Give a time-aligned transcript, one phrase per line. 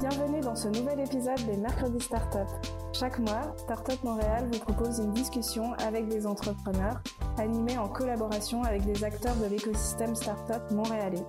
[0.00, 2.46] Bienvenue dans ce nouvel épisode des Mercredis Startup.
[2.92, 7.00] Chaque mois, Startup Montréal vous propose une discussion avec des entrepreneurs,
[7.36, 11.26] animée en collaboration avec des acteurs de l'écosystème Startup montréalais.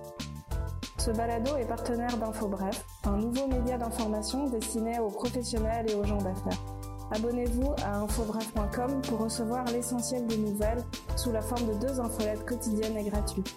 [0.98, 6.18] Ce balado est partenaire d'InfoBref, un nouveau média d'information destiné aux professionnels et aux gens
[6.18, 6.62] d'affaires.
[7.10, 10.84] Abonnez-vous à infobref.com pour recevoir l'essentiel des nouvelles
[11.16, 13.52] sous la forme de deux infolettes quotidiennes et gratuites.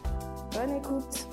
[0.55, 1.27] Bonne écoute!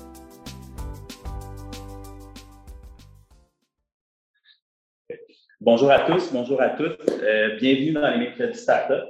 [5.73, 6.99] Bonjour à tous, bonjour à toutes.
[7.23, 9.05] Euh, bienvenue dans les Mercredis Startup.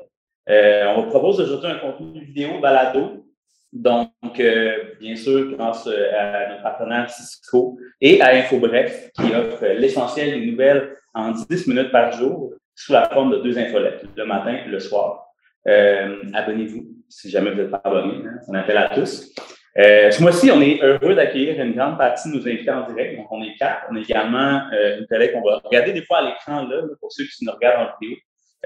[0.48, 3.26] Euh, on vous propose aujourd'hui un contenu vidéo balado.
[3.74, 10.40] Donc, euh, bien sûr, grâce à notre partenaire Cisco et à InfoBref, qui offre l'essentiel
[10.40, 14.60] des nouvelles en 10 minutes par jour sous la forme de deux infolettes, le matin
[14.64, 15.34] et le soir.
[15.66, 18.24] Abonnez-vous si jamais vous n'êtes pas abonné.
[18.24, 19.34] Hein, on appelle à tous.
[19.78, 23.18] Euh, ce mois-ci, on est heureux d'accueillir une grande partie de nos invités en direct.
[23.18, 23.86] Donc, on est quatre.
[23.90, 27.12] On est également euh, une collègue qu'on va regarder des fois à l'écran, là, pour
[27.12, 28.18] ceux qui nous regardent en vidéo.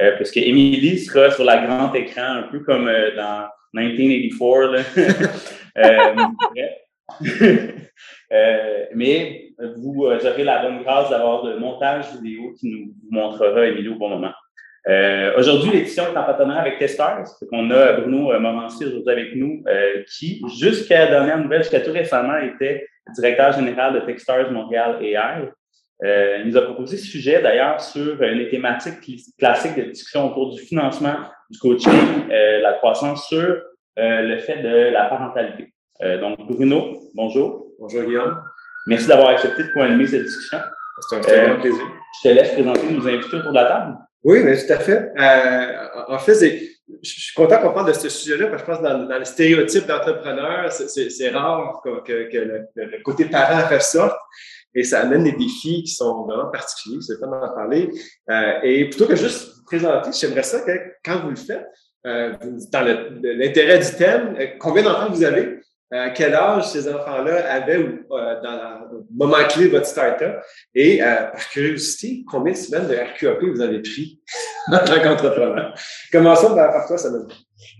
[0.01, 4.95] Euh, parce qu'Émilie sera sur la grand écran, un peu comme euh, dans 1984.
[8.31, 13.89] euh, mais vous aurez la bonne grâce d'avoir le montage vidéo qui nous montrera Émilie
[13.89, 14.33] au bon moment.
[14.87, 17.25] Euh, aujourd'hui, l'édition est en partenariat avec Testers.
[17.51, 21.79] On a Bruno euh, Morancy aujourd'hui avec nous, euh, qui, jusqu'à la dernière nouvelle, jusqu'à
[21.79, 25.49] tout récemment, était directeur général de Techstars Montréal AI.
[26.03, 28.99] Euh, il nous a proposé ce sujet d'ailleurs sur une thématique
[29.39, 31.15] classique de discussion autour du financement,
[31.49, 33.61] du coaching, la croissance sur
[33.97, 35.73] le fait de la parentalité.
[36.19, 37.67] donc, Bruno, bonjour.
[37.79, 38.41] Bonjour Guillaume.
[38.87, 40.59] Merci d'avoir accepté de co-animer cette discussion.
[40.99, 41.85] C'est un très plaisir.
[42.23, 43.95] Je te laisse présenter nos invités autour de la table.
[44.25, 45.11] Oui, mais tout à fait.
[45.19, 48.83] Euh, en fait, je suis content qu'on parle de ce sujet-là parce que je pense
[48.83, 54.17] que dans, dans le stéréotype d'entrepreneur, c'est rare que, que, le, côté parent ressorte
[54.73, 56.97] et ça amène des défis qui sont vraiment particuliers.
[57.01, 57.91] C'est le temps d'en parler.
[58.31, 60.71] Euh, et plutôt que juste présenter, j'aimerais ça que
[61.03, 61.67] quand vous le faites,
[62.07, 62.33] euh,
[62.71, 65.59] dans l'intérêt du thème, euh, combien d'enfants vous avez?
[65.93, 70.41] Euh, quel âge ces enfants-là avaient euh, dans le moment clé de votre startup?
[70.73, 74.19] Et euh, par curiosité, combien de semaines de RQAP vous avez pris
[74.67, 75.75] en tant qu'entrepreneur?
[76.11, 77.35] Commençons par, par toi, Samantha.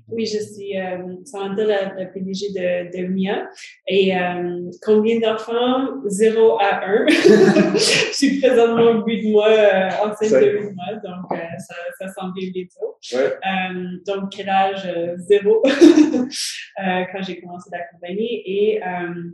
[0.09, 3.49] Oui, je suis euh, Samantha, la, la PDG de, de MIA.
[3.87, 6.01] Et euh, combien d'enfants?
[6.05, 7.07] 0 à 1.
[7.09, 11.75] je suis présentement au bout de mois, euh, enceinte de 8 mois, donc euh, ça,
[11.99, 12.97] ça semble bien bientôt.
[13.13, 13.33] Ouais.
[13.33, 14.85] Euh, donc, quel âge?
[14.85, 18.43] Euh, zéro, euh, quand j'ai commencé l'accompagner.
[18.45, 19.31] Et euh,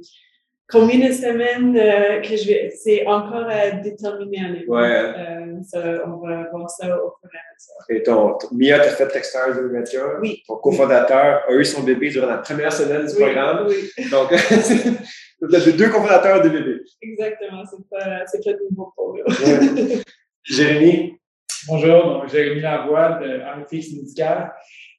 [0.71, 2.69] combien de semaines euh, que je vais...
[2.75, 4.65] C'est encore à déterminer.
[4.67, 4.79] Ouais.
[4.81, 7.99] Euh, ça, on va voir ça au fur et à mesure.
[7.99, 10.19] Et ton, ton Mia, tu as fait Techstars 2021.
[10.21, 10.43] Oui.
[10.47, 13.67] Ton cofondateur a eu son bébé durant la première semaine du Oui, programme.
[13.67, 14.09] oui.
[14.09, 14.31] Donc,
[15.53, 16.81] avez deux cofondateurs de bébés.
[17.01, 19.13] Exactement, c'est pas, c'est pas nouveau pour.
[19.13, 20.01] Ouais.
[20.43, 21.21] Jérémy,
[21.67, 24.51] Bonjour, donc Jérémy Lavoie de Artix Médical.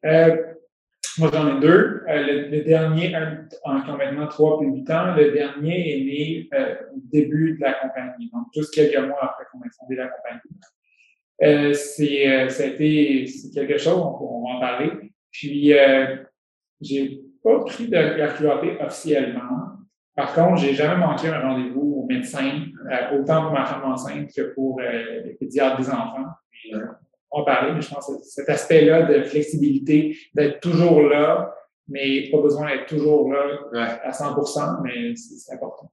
[0.04, 0.36] Euh,
[1.18, 2.04] moi, j'en ai deux.
[2.08, 6.74] Euh, le, dernier, un, ont maintenant trois puis huit ans, le dernier est né euh,
[6.94, 10.40] au début de la compagnie, donc juste quelques mois après qu'on ait fondé la compagnie.
[11.42, 14.90] Euh, c'est, euh, a été, c'est quelque chose, on, on va en parler.
[15.30, 16.16] Puis, euh,
[16.80, 19.72] j'ai pas pris de RQAP officiellement.
[20.14, 24.30] Par contre, j'ai jamais manqué un rendez-vous au médecin, euh, autant pour ma femme enceinte
[24.34, 26.26] que pour euh, le pédiatre des enfants.
[27.32, 31.54] On va parler, mais je pense que cet aspect-là de flexibilité, d'être toujours là,
[31.88, 33.40] mais pas besoin d'être toujours là
[33.72, 33.98] Ouais.
[34.04, 34.36] à 100
[34.82, 35.90] mais c'est important.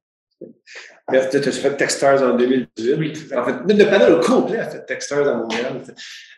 [1.09, 2.93] tu as fait Techstars en 2018.
[2.97, 5.81] Oui, En fait, le panel au complet a fait Techstars à Montréal.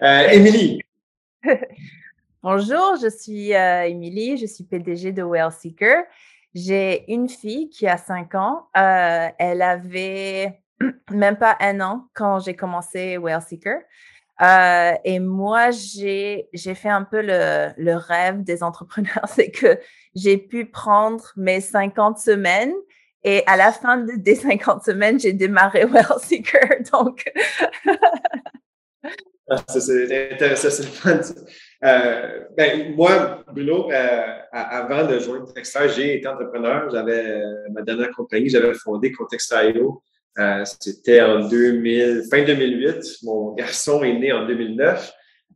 [0.03, 0.81] Euh, Émilie,
[2.44, 6.03] Bonjour, je suis euh, Émilie, je suis PDG de Well Seeker.
[6.56, 8.67] J'ai une fille qui a 5 ans.
[8.75, 10.59] Euh, elle avait
[11.11, 13.81] même pas un an quand j'ai commencé Well Seeker.
[14.41, 19.78] Euh, et moi, j'ai fait un peu le, le rêve des entrepreneurs, c'est que
[20.16, 22.74] j'ai pu prendre mes 50 semaines
[23.24, 26.82] et à la fin de- des 50 semaines, j'ai démarré Well Seeker.
[26.91, 27.23] Donc,
[29.49, 30.84] Ah, c'est intéressant.
[31.84, 34.22] Euh, ben, moi, Bruno, euh,
[34.53, 36.90] avant de joindre Techstars, j'ai été entrepreneur.
[36.90, 37.41] J'avais
[37.72, 40.02] ma dernière compagnie, j'avais fondé Contextio.
[40.39, 43.23] Euh, C'était en 2000, fin 2008.
[43.23, 45.13] Mon garçon est né en 2009.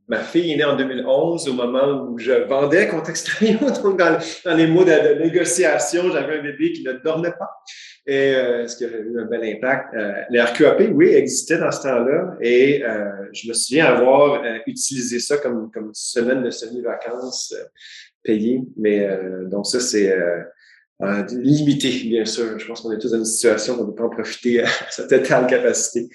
[0.08, 3.58] Ma fille est née en 2011, au moment où je vendais Contextio.
[3.84, 4.20] Donc, dans,
[4.56, 7.50] les mois de, négociation, j'avais un bébé qui ne dormait pas.
[8.06, 9.96] Et euh, ce qui a eu un bel impact.
[9.96, 12.36] Euh, le RQAP, oui, existait dans ce temps-là.
[12.40, 17.56] Et euh, je me souviens avoir utilisé ça comme, comme semaine de semi-vacances
[18.22, 18.62] payée.
[18.78, 19.10] Mais
[19.50, 20.16] donc ça, c'est
[21.02, 22.58] euh, limité, bien sûr.
[22.58, 24.64] Je pense qu'on est tous dans une situation où on ne peut pas en profiter
[24.64, 26.10] à sa totale capacité.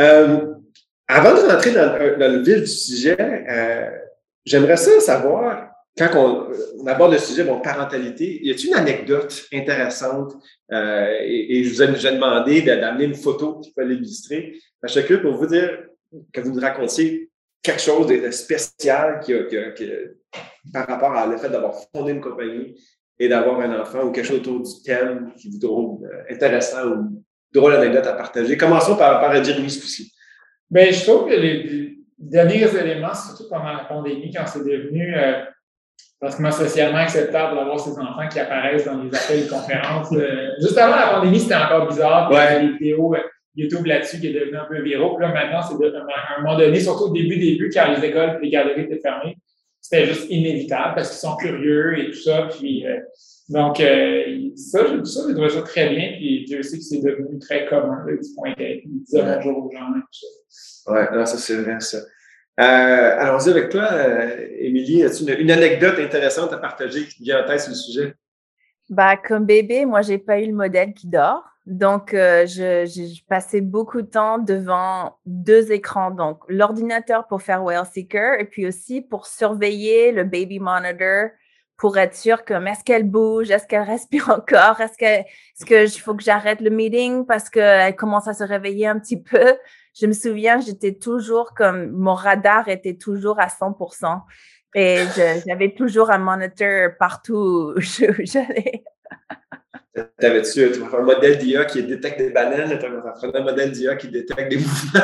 [0.00, 0.54] Euh,
[1.08, 3.90] avant de rentrer dans, le vif du sujet, euh,
[4.44, 10.34] j'aimerais ça savoir, quand on, aborde le sujet de parentalité, y a-t-il une anecdote intéressante?
[10.72, 14.56] Euh, et, je vous ai, demandé d'amener une photo qui peut l'illustrer.
[14.82, 15.84] À chacun pour vous dire
[16.32, 17.30] que vous nous racontiez
[17.62, 19.32] quelque chose de spécial qui
[20.72, 22.76] par rapport à le fait d'avoir fondé une compagnie
[23.18, 26.86] et d'avoir un enfant ou quelque chose autour du thème qui vous trouve euh, intéressant
[26.88, 27.22] ou
[27.52, 28.56] drôle anecdote à partager.
[28.56, 30.12] Commençons par, par Jérémy ce coup-ci.
[30.70, 35.44] Bien, je trouve que les derniers éléments, surtout pendant la pandémie, quand c'est devenu euh,
[36.20, 40.12] pratiquement socialement acceptable d'avoir ces enfants qui apparaissent dans les appels de conférences.
[40.12, 42.28] Euh, juste avant la pandémie, c'était encore bizarre.
[42.30, 43.14] Il y avait des vidéos
[43.56, 45.16] YouTube là-dessus qui est devenu un peu viraux.
[45.16, 48.38] Puis là, maintenant, c'est à un moment donné, surtout au début, début, quand les écoles
[48.38, 49.38] et les galeries étaient fermées,
[49.88, 52.48] c'était juste inévitable parce qu'ils sont curieux et tout ça.
[52.50, 52.98] Puis, euh,
[53.48, 56.12] donc, euh, ça, je, ça, je trouve ça très bien.
[56.16, 59.70] Puis, Dieu sait que c'est devenu très commun, là, du point d'être, dire bonjour aux
[59.70, 60.92] gens et tout ça.
[60.92, 61.98] Ouais, ça, c'est vrai, ça.
[62.58, 63.88] Euh, allons-y avec toi,
[64.58, 65.04] Émilie.
[65.04, 68.14] As-tu une, une, anecdote intéressante à partager qui te vient en tête sur le sujet?
[68.88, 71.44] Bah, comme bébé, moi, j'ai pas eu le modèle qui dort.
[71.66, 76.12] Donc, euh, je, j'ai passé beaucoup de temps devant deux écrans.
[76.12, 81.30] Donc, l'ordinateur pour faire Well Seeker et puis aussi pour surveiller le baby monitor
[81.76, 85.86] pour être sûr que est-ce qu'elle bouge, est-ce qu'elle respire encore, est-ce que est-ce que
[86.00, 89.56] faut que j'arrête le meeting parce qu'elle commence à se réveiller un petit peu.
[89.98, 94.22] Je me souviens, j'étais toujours comme mon radar était toujours à 100%.
[94.74, 95.04] Et
[95.46, 98.84] j'avais toujours un moniteur partout où j'allais.
[100.18, 104.56] T'avais-tu un modèle d'IA qui détecte des bananes, tu un modèle d'IA qui détecte des
[104.56, 105.00] mouvements.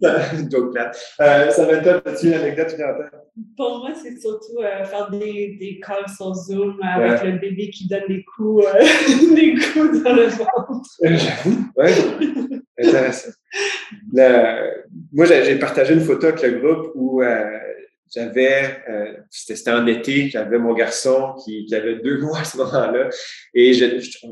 [0.50, 0.90] Donc là,
[1.20, 2.74] euh, ça va as-tu une anecdote
[3.56, 7.86] Pour moi, c'est surtout euh, faire des, des calls sur Zoom avec le bébé qui
[7.86, 8.78] donne des coups, euh,
[9.34, 10.80] des coups dans le ventre.
[11.02, 12.62] J'avoue, oui.
[12.78, 13.32] Intéressant.
[15.12, 17.22] moi, j'ai partagé une photo avec le groupe où
[18.12, 22.56] j'avais, euh, c'était en été, j'avais mon garçon qui, qui, avait deux mois à ce
[22.58, 23.08] moment-là,
[23.54, 23.86] et je,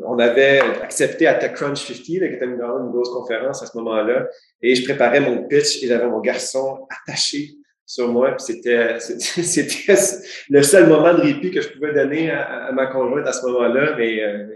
[0.05, 4.29] on avait accepté à TechCrunch 50, qui était une, une grosse conférence à ce moment-là,
[4.63, 7.59] et je préparais mon pitch et j'avais mon garçon attaché
[7.89, 8.37] sur moi.
[8.39, 9.95] C'était, c'était
[10.51, 13.97] le seul moment de répit que je pouvais donner à, ma conjointe à ce moment-là,
[13.97, 14.47] mais euh,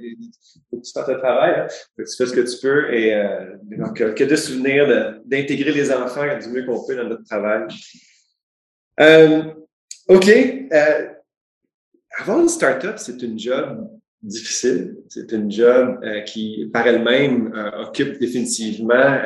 [0.71, 1.67] faut que tu fasses le travail, hein.
[1.69, 5.17] faut que tu fais ce que tu peux, et euh, donc, euh, que de souvenirs
[5.25, 7.63] d'intégrer les enfants du mieux qu'on peut dans notre travail.
[9.01, 9.43] Euh,
[10.09, 10.29] OK.
[10.29, 11.09] Euh,
[12.19, 13.89] avoir une startup, c'est une job
[14.23, 14.97] difficile.
[15.09, 19.19] C'est une job euh, qui, par elle-même, euh, occupe définitivement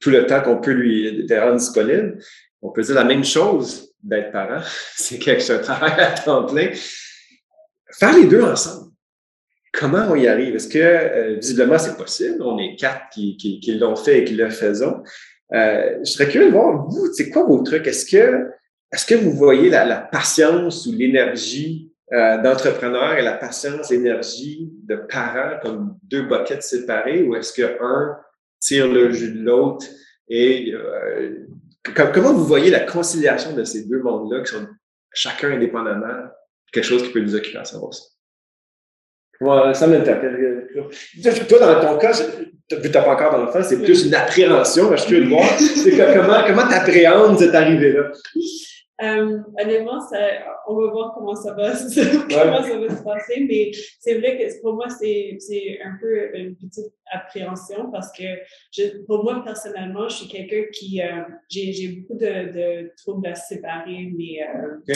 [0.00, 2.18] tout le temps qu'on peut lui rendre disponible.
[2.62, 4.62] On peut dire la même chose d'être parent.
[4.96, 6.70] c'est quelque chose, travail à temps plein.
[7.92, 8.90] Faire les deux ensemble.
[9.72, 10.56] Comment on y arrive?
[10.56, 12.42] Est-ce que, visiblement, c'est possible?
[12.42, 15.02] On est quatre qui l'ont fait et qui le faisons.
[15.54, 17.86] Euh, je serais curieux de voir, vous, c'est quoi vos trucs?
[17.86, 18.48] Est-ce que,
[18.92, 24.70] est-ce que vous voyez la, la patience ou l'énergie euh, d'entrepreneur et la patience, l'énergie
[24.84, 28.16] de parents comme deux buckets séparés ou est-ce que un
[28.60, 29.86] tire le jus de l'autre
[30.28, 31.46] et euh,
[31.94, 34.66] comment vous voyez la conciliation de ces deux mondes-là qui sont
[35.12, 36.28] chacun indépendamment?
[36.72, 38.04] Quelque chose qui peut nous occuper à savoir ça?
[39.40, 40.66] Moi, ça m'interpelle.
[41.48, 44.90] Toi, dans ton cas, vu que tu n'as pas encore d'enfant, c'est plus une appréhension.
[44.92, 46.14] Je suis curieux de voir.
[46.14, 48.12] comment comment tu appréhendes cette arrivée-là?
[49.02, 50.16] Euh, honnêtement, ça,
[50.66, 51.72] on va voir comment ça va,
[52.30, 56.34] comment ça va se passer, mais c'est vrai que pour moi, c'est, c'est un peu
[56.34, 58.24] une petite appréhension parce que
[58.72, 63.28] je, pour moi, personnellement, je suis quelqu'un qui, euh, j'ai, j'ai beaucoup de, de troubles
[63.28, 64.94] à séparer mes, euh,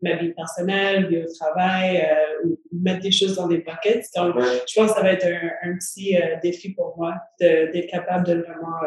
[0.00, 4.06] ma vie personnelle, vie au travail, euh, ou mettre des choses dans des buckets.
[4.16, 7.90] Donc, je pense que ça va être un, un petit euh, défi pour moi d'être
[7.90, 8.78] capable de vraiment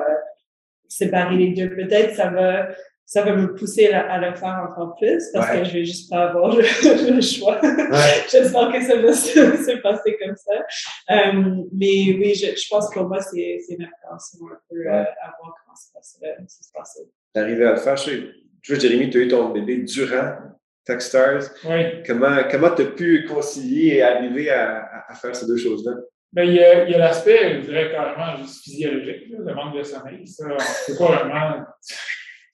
[0.87, 1.69] séparer les deux.
[1.75, 2.69] Peut-être ça va
[3.07, 6.27] ça va me pousser à, le faire encore plus parce que je vais juste pas
[6.27, 6.61] avoir le,
[7.21, 7.57] choix.
[8.29, 11.15] J'espère que ça va se, passer comme ça.
[11.15, 15.03] Euh, mais oui, je, je, pense que pour moi, c'est une appréhension un peu euh,
[15.03, 16.01] à voir comment ça va
[16.47, 17.09] se, passer.
[17.33, 17.95] D'arriver à le faire.
[17.95, 18.33] Tu
[18.67, 20.35] vois, Jérémy, tu as eu ton bébé durant
[20.83, 21.43] Techstars.
[21.63, 22.03] Oui.
[22.05, 25.93] Comment tu as pu concilier et arriver à, à, faire ces deux choses-là?
[26.33, 30.27] Ben, il y a, a l'aspect, je dirais carrément juste physiologique, le manque de sommeil.
[30.27, 31.63] Ça, c'est pas vraiment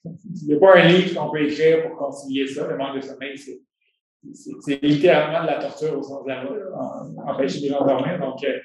[0.04, 2.66] il n'y a pas un livre qu'on peut écrire pour concilier ça.
[2.66, 6.44] Le manque de sommeil, c'est littéralement de la torture au sens de la
[7.26, 8.18] empêcher les gens de dormir.
[8.18, 8.58] Donc, euh,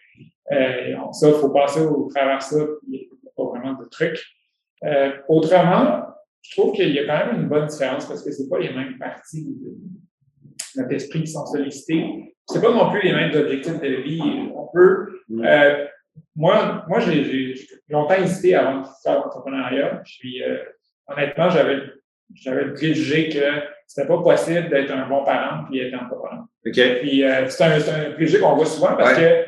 [0.52, 4.20] euh, ça, il faut passer au travers ça, il n'y a pas vraiment de trucs.
[4.84, 6.06] Euh, autrement,
[6.42, 8.74] je trouve qu'il y a quand même une bonne différence parce que ce pas les
[8.74, 9.58] mêmes parties
[10.76, 12.36] notre esprit qui sont sollicités.
[12.48, 14.22] C'est pas non plus les mêmes objectifs de vie.
[14.56, 15.22] On peut.
[15.30, 15.46] Mm.
[15.46, 15.86] Euh,
[16.36, 17.56] moi, moi j'ai
[17.90, 20.02] longtemps hésité avant de faire l'entrepreneuriat.
[21.12, 21.78] Honnêtement, j'avais
[22.36, 23.40] j'avais le préjugé que
[23.88, 26.44] c'était pas possible d'être un bon parent puis être entrepreneur.
[26.66, 26.80] OK.
[27.02, 29.46] Puis euh, c'est un, c'est un préjugé qu'on voit souvent parce que,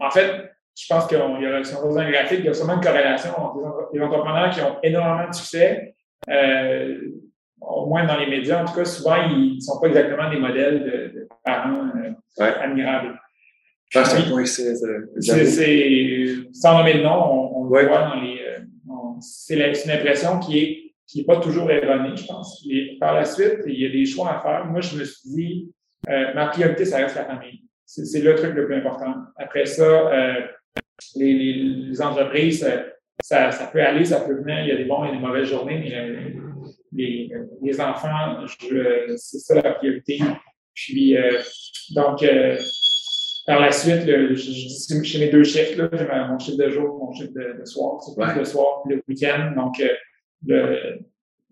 [0.00, 2.74] en fait, je pense qu'il y a, si on un graphique, il y a sûrement
[2.74, 5.94] une corrélation entre les, entre- les entrepreneurs qui ont énormément de succès,
[6.28, 6.98] euh,
[7.60, 10.38] au moins dans les médias, en tout cas, souvent, ils ne sont pas exactement des
[10.38, 12.10] modèles de, de parents euh,
[12.42, 12.52] Ouais.
[12.60, 13.16] admirables.
[13.92, 17.82] C'est Puis, un point, c'est, c'est- c'est, c'est- sans nommer le nom, on, on Ouais.
[17.82, 18.40] le voit dans les.
[18.90, 22.64] on- c'est, la- c'est une impression qui est qui est pas toujours erronée, je pense.
[22.70, 24.64] Et par la suite, il y a des choix à faire.
[24.66, 25.72] Moi, je me suis dit,
[26.08, 27.62] euh, ma priorité, ça reste la famille.
[27.84, 29.14] C'est, le truc le plus important.
[29.36, 30.40] Après ça, euh,
[31.16, 31.52] les, les,
[31.90, 32.82] les entreprises, euh,
[33.22, 34.60] ça, ça peut aller, ça peut venir.
[34.60, 36.34] Il y a des bons et des mauvaises journées, mais
[36.92, 37.30] les,
[37.62, 38.44] les enfants,
[39.16, 40.18] c'est ça la priorité.
[40.74, 41.38] Puis, euh,
[41.94, 42.24] donc,
[43.46, 46.56] par la suite, le, je, je dis chez mes deux chiffres, là, j'ai mon chiffre
[46.58, 48.38] de jour, mon chiffre de, de soir, c'est plus Ouais.
[48.38, 49.52] le soir, le week-end.
[49.54, 49.80] Donc,
[50.46, 50.98] le,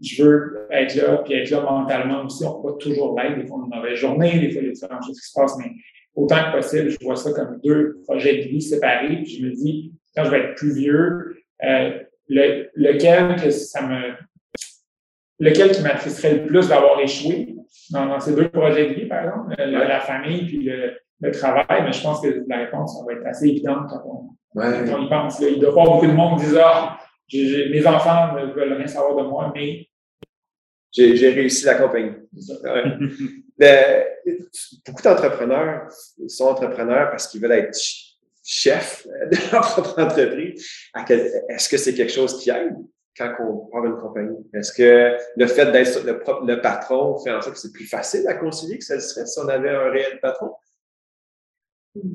[0.03, 2.45] je veux être là, puis être là mentalement aussi.
[2.45, 3.39] On peut pas toujours l'être.
[3.39, 5.29] Des fois, on a une mauvaise journée, des fois, il y a différentes choses qui
[5.29, 5.71] se passent, mais
[6.15, 9.17] autant que possible, je vois ça comme deux projets de vie séparés.
[9.23, 13.87] Puis je me dis, quand je vais être plus vieux, euh, le, lequel que ça
[13.87, 14.13] me
[15.39, 17.57] lequel qui m'attristerait le plus d'avoir échoué
[17.91, 19.89] dans, dans ces deux projets de vie, par exemple, la, Ouais.
[19.89, 23.49] la famille puis le, le travail, mais je pense que la réponse va être assez
[23.49, 24.85] évidente quand on, Ouais.
[24.87, 25.41] quand on y pense.
[25.41, 26.99] Il doit avoir beaucoup de monde qui disent Ah,
[27.33, 29.89] mes enfants ne veulent rien savoir de moi, mais
[30.91, 32.13] J'ai, j'ai réussi la compagnie.
[32.65, 32.85] Ouais.
[33.59, 34.05] Ben,
[34.87, 35.87] beaucoup d'entrepreneurs
[36.27, 40.67] sont entrepreneurs parce qu'ils veulent être ch- chefs de leur propre entreprise.
[41.49, 42.75] Est-ce que c'est quelque chose qui aide
[43.17, 44.39] quand on part une compagnie?
[44.55, 47.87] Est-ce que le fait d'être le, propre- le patron fait en sorte que c'est plus
[47.87, 50.55] facile à concilier que ça le serait si on avait un réel patron?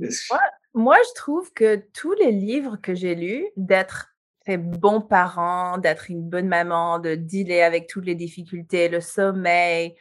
[0.01, 0.33] Est-ce-
[0.73, 4.09] Moi, je trouve que tous les livres que j'ai lus, d'être
[4.47, 9.95] fait bon parent, d'être une bonne maman, de dealer avec toutes les difficultés, le sommeil,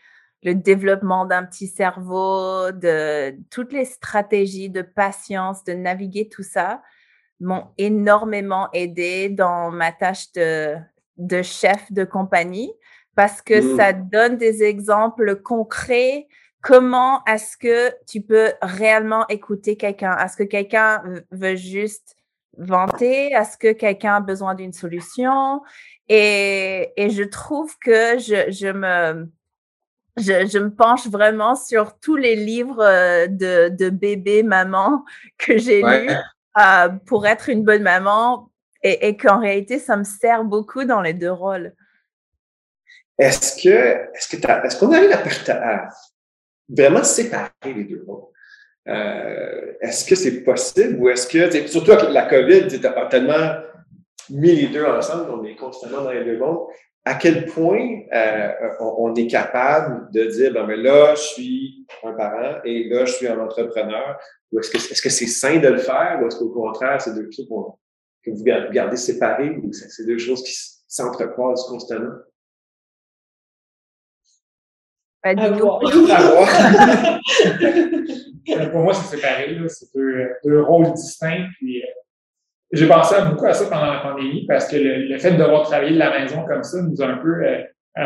[0.44, 6.80] le développement d'un petit cerveau, de toutes les stratégies de patience, de naviguer tout ça,
[7.40, 10.76] m'ont énormément aidé dans ma tâche de,
[11.16, 12.72] de chef de compagnie
[13.16, 13.76] parce que Mm.
[13.76, 16.28] ça donne des exemples concrets
[16.60, 20.16] comment est-ce que tu peux réellement écouter quelqu'un?
[20.18, 22.15] Est-ce que quelqu'un veut juste
[22.58, 23.32] vanter?
[23.32, 25.62] Est-ce que quelqu'un a besoin d'une solution?
[26.08, 29.28] Et, et je trouve que je, je me,
[30.16, 35.04] je, je me penche vraiment sur tous les livres euh, de, de bébé, maman
[35.38, 36.06] que j'ai Ouais.
[36.06, 36.16] lus
[36.58, 38.50] euh, pour être une bonne maman
[38.82, 41.74] et, et qu'en réalité, ça me sert beaucoup dans les deux rôles.
[43.18, 45.88] Est-ce que, est-ce que t'as- est-ce qu'on arrive à, à
[46.68, 48.32] vraiment séparer les deux rôles?
[48.88, 53.56] Euh, est-ce que c'est possible ou est-ce que, surtout la COVID, tu tellement
[54.30, 56.66] mis les deux ensemble, on est constamment dans les deux mondes.
[57.04, 58.48] À quel point euh,
[58.80, 63.12] on, est capable de dire, ben, mais là, je suis un parent et là, je
[63.12, 64.18] suis un entrepreneur.
[64.50, 67.14] Ou est-ce que est-ce que c'est sain de le faire ou est-ce qu'au contraire, c'est
[67.14, 67.74] deux choses qu'on-
[68.24, 70.52] que vous gar- gardez séparées ou c'est c'est deux choses qui
[70.88, 72.14] s'entrecroisent constamment?
[75.30, 75.78] À dis-nous voir.
[75.90, 76.10] plus.
[76.10, 77.20] À voir.
[78.72, 79.56] Pour moi, c'est séparé.
[79.68, 81.46] C'est deux, deux rôles distincts.
[81.58, 81.86] Puis, euh,
[82.72, 85.62] j'ai pensé beaucoup à ça pendant la pandémie parce que le, le fait de devoir
[85.64, 87.62] travailler de la maison comme ça nous a un peu euh,
[87.98, 88.02] euh,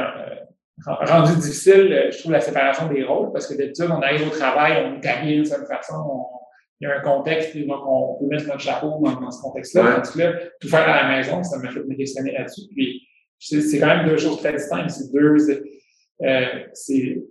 [0.86, 4.84] rendu difficile, je trouve, la séparation des rôles parce que d'habitude, on arrive au travail,
[4.86, 6.26] on est habillé d'une certaine façon, on-
[6.82, 9.42] il y a un contexte, puis donc on peut mettre notre chapeau dans, dans ce
[9.42, 9.82] contexte-là.
[9.82, 9.94] Ouais.
[9.96, 12.62] Tandis que là, tout faire à la maison, ça m'a fait me questionner là-dessus.
[12.74, 13.06] Puis,
[13.38, 14.88] c'est quand même deux choses très distinctes.
[14.88, 15.36] C'est deux,
[16.72, 17.22] c'est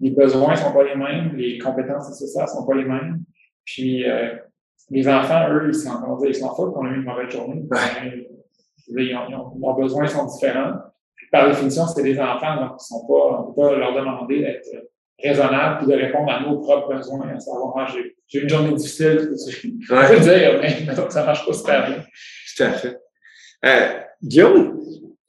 [0.00, 3.20] les besoins sont pas les mêmes, les compétences nécessaires sont pas les mêmes.
[3.64, 4.34] Puis euh,
[4.90, 7.62] les enfants, eux, ils s'en dire, ils foutent qu'on a eu une mauvaise journée.
[7.72, 8.10] Euh,
[8.88, 10.72] ils ont- ils ont- leurs besoins sont différents.
[11.14, 14.40] Puis, par définition, c'est des enfants, donc ils sont pas, on peut pas leur demander
[14.40, 14.66] d'être
[15.22, 18.48] raisonnables puis de répondre à nos propres besoins, à savoir, Ah, j'ai j'ai eu une
[18.48, 19.30] journée difficile,
[19.80, 20.08] je Ouais.
[20.08, 22.02] peux le dire, mais ça marche pas super bien.
[22.56, 22.98] Tout à fait.
[23.64, 24.80] Euh, Guillaume,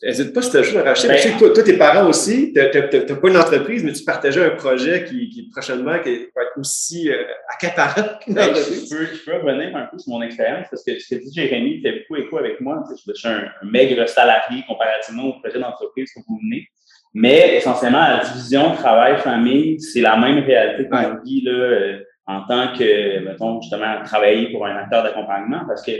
[0.04, 1.08] n'hésite pas si tu as juste à racheter.
[1.08, 3.94] Ben- Je sais que toi, toi, tes parents aussi, tu n'as pas une entreprise, mais
[3.94, 7.24] tu partageais un projet qui, qui prochainement qui va être aussi euh,
[7.54, 8.90] accaparant qu'une Ben, entreprise.
[8.92, 11.32] je, peux, je peux revenir un peu sur mon expérience parce que ce que dit
[11.34, 12.84] Jérémy fait beaucoup écho avec moi.
[13.08, 16.68] Je suis un, un maigre salarié comparativement au projet d'entreprise que vous menez.
[17.18, 21.22] Mais essentiellement, la division travail-famille, c'est la même réalité qu'on Ouais.
[21.24, 25.92] vit là, euh, en tant que, mettons, justement, travailler pour un acteur d'accompagnement parce que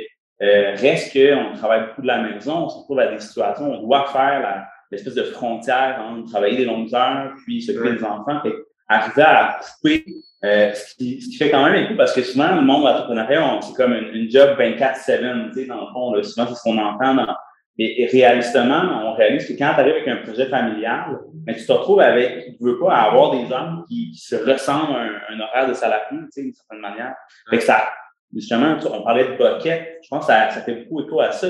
[0.42, 3.74] euh, reste qu'on travaille beaucoup de la maison, on se retrouve à des situations où
[3.74, 7.96] on doit faire l'espèce de frontière entre travailler des longues heures puis s'occuper Ouais.
[7.96, 8.42] des enfants.
[8.44, 8.54] Fait
[8.88, 10.06] arriver à couper
[10.44, 12.84] euh, ce, qui, ce, qui, fait quand même un coup parce que souvent, le monde
[12.84, 16.56] de l'entrepreneuriat, c'est comme une, job 24-7, tu sais, dans le fond, là, souvent, c'est
[16.56, 17.36] ce qu'on entend dans,
[17.78, 21.72] et, réalistement, on réalise que quand tu arrives avec un projet familial, mais tu te
[21.72, 25.74] retrouves avec, tu veux pas avoir des hommes qui, se ressemblent à un, horaire de
[25.74, 27.16] salarié, tu sais, d'une certaine manière.
[27.50, 27.90] Fait que ça,
[28.36, 31.48] justement, on parlait de bucket, je pense que ça, ça fait beaucoup écho à ça,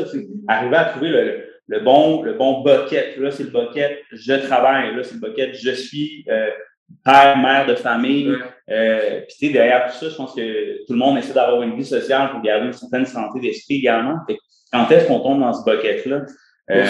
[0.48, 3.18] arriver à trouver le, le bon, le bon bucket.
[3.18, 4.96] Là, c'est le bucket, je travaille.
[4.96, 6.50] Là, c'est le bucket, je suis euh,
[7.04, 8.34] père, mère de famille.
[8.70, 11.62] Euh, puis, tu sais, derrière tout ça, je pense que tout le monde essaie d'avoir
[11.62, 14.18] une vie sociale pour garder une certaine santé d'esprit également.
[14.72, 16.22] quand est-ce qu'on tombe dans ce bucket-là?
[16.72, 16.86] Euh,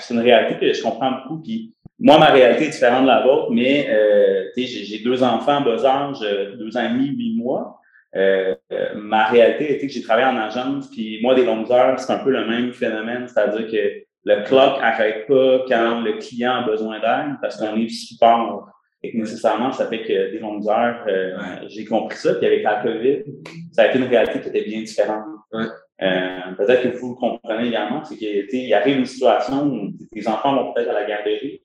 [0.00, 1.42] c'est une réalité que je comprends beaucoup.
[1.42, 5.84] Puis, moi, ma réalité est différente de la vôtre, mais euh, j'ai deux enfants bas
[5.84, 6.20] âge,
[6.58, 7.80] deux ans et demi, huit mois.
[8.16, 8.54] Euh,
[8.94, 12.18] ma réalité était que j'ai travaillé en agence, puis moi, des longues heures, c'est un
[12.18, 16.98] peu le même phénomène, c'est-à-dire que le clock n'arrête pas quand le client a besoin
[16.98, 18.68] d'aide parce qu'on est support.
[19.02, 21.36] Et que nécessairement, ça fait que des longues heures, euh,
[21.68, 22.34] j'ai compris ça.
[22.36, 23.22] Puis avec la COVID,
[23.70, 25.26] ça a été une réalité qui était bien différente.
[25.52, 30.54] Euh, peut-être que vous le comprenez également, c'est qu'il arrive une situation où les enfants
[30.54, 31.60] vont peut-être à la garderie.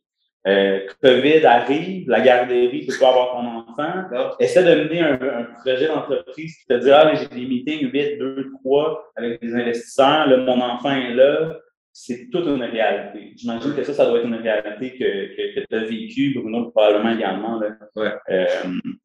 [0.47, 4.35] Euh, COVID arrive, la garderie, tu peux pas avoir ton enfant.
[4.39, 8.17] Essaie de mener un, un projet d'entreprise qui te dit Ah, j'ai des meetings 8,
[8.17, 11.59] 2, 3 avec des investisseurs, là, mon enfant est là
[12.01, 13.33] c'est toute une réalité.
[13.35, 17.13] J'imagine que ça, ça doit être une réalité que, que, tu as vécue, Bruno, probablement
[17.13, 17.59] également.
[17.59, 17.77] Là.
[17.97, 18.13] Ouais.
[18.29, 18.45] Euh,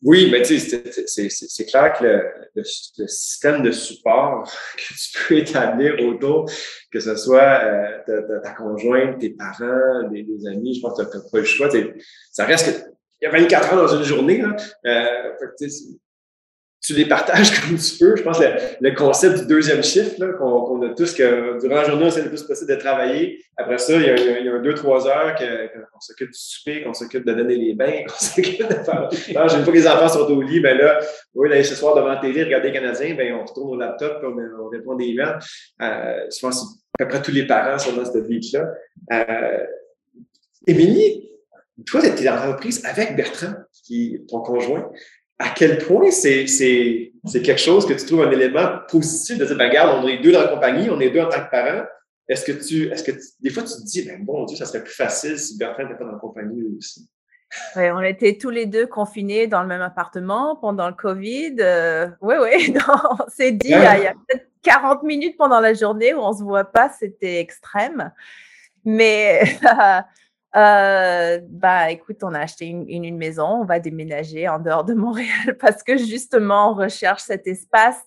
[0.02, 2.22] oui, mais tu sais, c'est clair que
[2.54, 4.44] le, système de support
[4.76, 6.48] que tu peux établir autour,
[6.92, 11.30] que ce soit euh, ta, conjointe, tes parents, des, amis, je pense que tu n'as
[11.32, 11.68] pas le choix.
[12.30, 14.40] Ça reste que il y a 24 heures dans une journée.
[14.40, 14.54] Là.
[14.86, 15.32] Euh,
[16.84, 18.14] tu les partages comme tu peux.
[18.16, 18.44] Je pense que
[18.80, 22.28] le, concept du deuxième shift, qu'on a tous, que durant la journée, on essaie le
[22.28, 23.42] plus possible de travailler.
[23.56, 27.32] Après ça, il y a, deux, trois heures qu'on s'occupe du souper, qu'on s'occupe de
[27.32, 29.08] donner les bains, qu'on s'occupe de faire.
[29.10, 30.98] Une fois que les enfants sont au lit, ben là,
[31.34, 34.22] oui, là, ce soir devant la télé, regarder les Canadiens, ben, on retourne au laptop,
[34.22, 35.38] on, on répond des emails.
[35.80, 38.68] Euh, je pense que à peu près tous les parents sont dans cette vie-là.
[39.12, 39.66] Euh,
[40.66, 41.30] Émilie,
[41.86, 44.90] toi, tu étais dans l'entreprise avec Bertrand, qui ton conjoint
[45.38, 49.44] à quel point c'est, c'est, c'est quelque chose que tu trouves un élément positif de
[49.44, 51.50] dire, ben, regarde, on est deux dans la compagnie, on est deux en tant que
[51.50, 51.84] parents.
[52.28, 54.82] Est-ce que tu, est-ce que des fois tu te dis, ben, bon Dieu, ça serait
[54.82, 57.08] plus facile si Bertrand n'était pas dans la compagnie aussi?
[57.76, 61.56] Oui, on était tous les deux confinés dans le même appartement pendant le COVID.
[61.60, 62.74] Euh, oui, oui,
[63.10, 66.36] on s'est dit, il y a, peut-être 40 minutes pendant la journée où on ne
[66.36, 68.12] se voit pas, c'était extrême.
[68.84, 70.00] Mais Euh,
[70.54, 75.56] bah, écoute, on a acheté une, une, maison, on va déménager en dehors de Montréal
[75.60, 78.00] parce que justement, on recherche cet espace.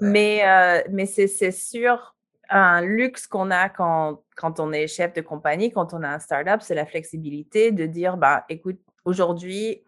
[0.00, 2.14] Mais, euh, mais c'est sûr,
[2.50, 6.18] un luxe qu'on a quand, quand on est chef de compagnie, quand on a un
[6.18, 9.82] startup, c'est la flexibilité de dire, bah, écoute, aujourd'hui,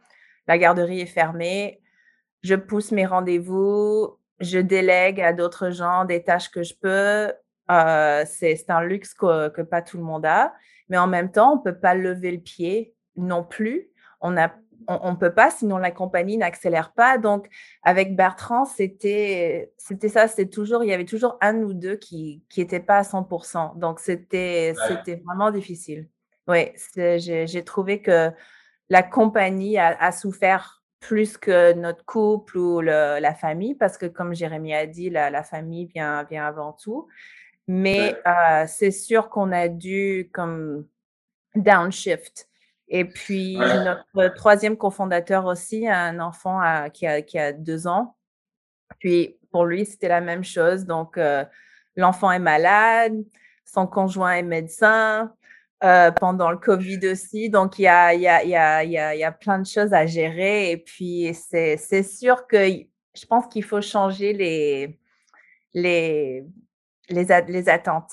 [0.47, 1.81] la garderie est fermée,
[2.43, 7.33] je pousse mes rendez-vous, je délègue à d'autres gens des tâches que je peux.
[7.71, 10.55] Euh, c'est un luxe que, que, pas tout le monde a.
[10.91, 13.89] Mais en même temps, on ne peut pas lever le pied non plus.
[14.21, 14.47] On ne
[14.89, 17.17] on, peut pas, sinon la compagnie n'accélère pas.
[17.17, 17.49] Donc,
[17.83, 22.99] avec Bertrand, c'était ça, toujours, il y avait toujours un ou deux qui n'étaient pas
[22.99, 23.79] à 100%.
[23.79, 24.75] Donc, c'était
[25.25, 26.09] vraiment difficile.
[26.49, 28.31] Oui, j'ai trouvé que
[28.89, 34.75] la compagnie a, souffert plus que notre couple ou la famille, parce que comme Jérémy
[34.75, 37.07] a dit, la, la famille vient, vient avant tout.
[37.73, 40.89] Mais euh, c'est sûr qu'on a dû comme
[41.55, 42.49] downshift.
[42.89, 48.17] Et puis, notre troisième cofondateur aussi, un enfant qui, a, qui, a, deux ans.
[48.99, 50.85] Puis, pour lui, c'était la même chose.
[50.85, 51.45] Donc, euh,
[51.95, 53.15] l'enfant est malade,
[53.65, 55.33] son conjoint est médecin,
[55.85, 57.51] euh, pendant le COVID aussi.
[57.51, 60.73] Donc, il y a, y, a, y, a, y a, plein de choses à gérer.
[60.73, 62.67] Et puis, c'est sûr que
[63.15, 64.99] je pense qu'il faut changer les,
[65.73, 66.45] les,
[67.11, 68.13] les, les attentes.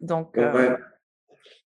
[0.00, 0.76] Donc, euh,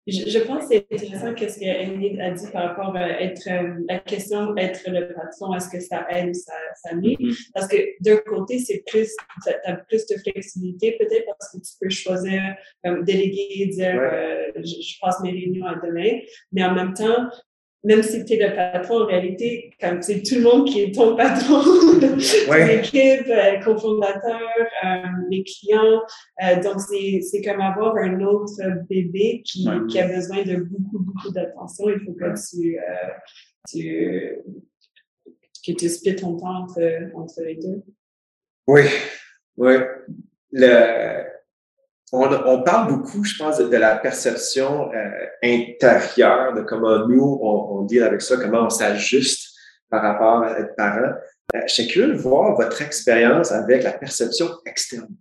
[0.07, 3.99] je, pense que c'est intéressant ce que a dit par rapport à être euh, la
[3.99, 7.17] question être le patron, est-ce que ça aide ou ça, ça nuit?
[7.19, 7.51] Mm-hmm.
[7.53, 9.11] Parce que d'un côté, c'est plus,
[9.45, 12.41] tu as plus de flexibilité peut-être parce que tu peux choisir,
[12.85, 16.21] comme déléguer, dire euh, je, je, passe mes réunions à demain,
[16.53, 17.29] mais en même temps,
[17.87, 20.93] même si tu es le patron, en réalité, comme c'est tout le monde qui est
[20.93, 21.63] ton patron,
[22.01, 24.41] l'équipe, euh, cofondateur,
[24.85, 24.89] euh,
[25.31, 26.03] les clients.
[26.43, 31.31] Euh, donc, c'est comme avoir un autre bébé qui, qui a besoin de beaucoup, beaucoup
[31.31, 31.89] d'attention.
[31.89, 32.83] Il faut que tu, euh,
[33.71, 34.37] tu,
[35.65, 36.83] que tu splits ton temps entre,
[37.15, 37.85] entre les deux.
[38.67, 38.83] Oui,
[39.59, 39.75] oui.
[40.51, 41.36] Le,
[42.13, 48.03] on, parle beaucoup, je pense, de, la perception euh, intérieure, de comment nous, on, on
[48.03, 49.57] avec ça, comment on s'ajuste
[49.91, 51.13] par rapport à être parent.
[51.55, 55.15] Euh, je curieux de voir votre expérience avec la perception externe,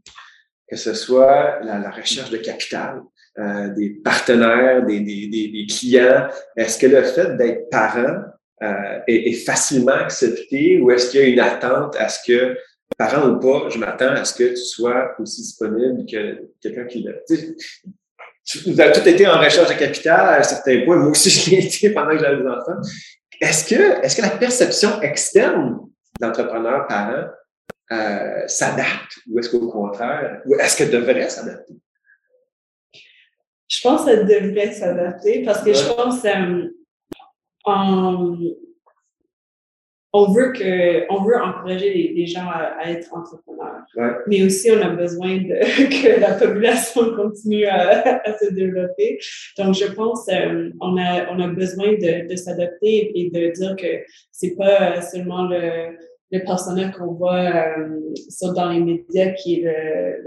[0.70, 3.02] que ce soit la, recherche de capital,
[3.38, 6.28] euh, des partenaires, des, des, des, clients.
[6.56, 8.24] Est-ce que le fait d'être parent
[8.64, 12.58] euh, est, est, facilement accepté ou est-ce qu'il y a une attente à ce que,
[12.98, 17.04] parent ou pas, je m'attends à ce que tu sois aussi disponible que quelqu'un qui
[17.04, 17.14] l'a.
[18.68, 20.98] Vous avez tout été en recherche de capital à un certain point.
[20.98, 22.80] Moi aussi, je l'ai été pendant que j'avais des enfants.
[23.42, 25.80] Est-ce que, est-ce que la perception externe
[26.20, 27.26] d'entrepreneur parent
[27.92, 31.74] euh, s'adapte ou est-ce qu'au contraire, ou est-ce qu'elle devrait s'adapter?
[33.68, 36.70] Je pense qu'elle devrait s'adapter parce que je pense euh,
[37.64, 38.38] en,
[40.16, 43.84] on veut que, on veut encourager les, gens à, être entrepreneurs.
[44.28, 45.60] Mais aussi, on a besoin de,
[46.16, 49.20] que la population continue à, se développer.
[49.58, 53.76] Donc, je pense, euh, on a, on a besoin de, de s'adapter et de dire
[53.76, 55.96] que c'est pas seulement le,
[56.32, 60.22] le personnel qu'on voit euh, dans les médias qui est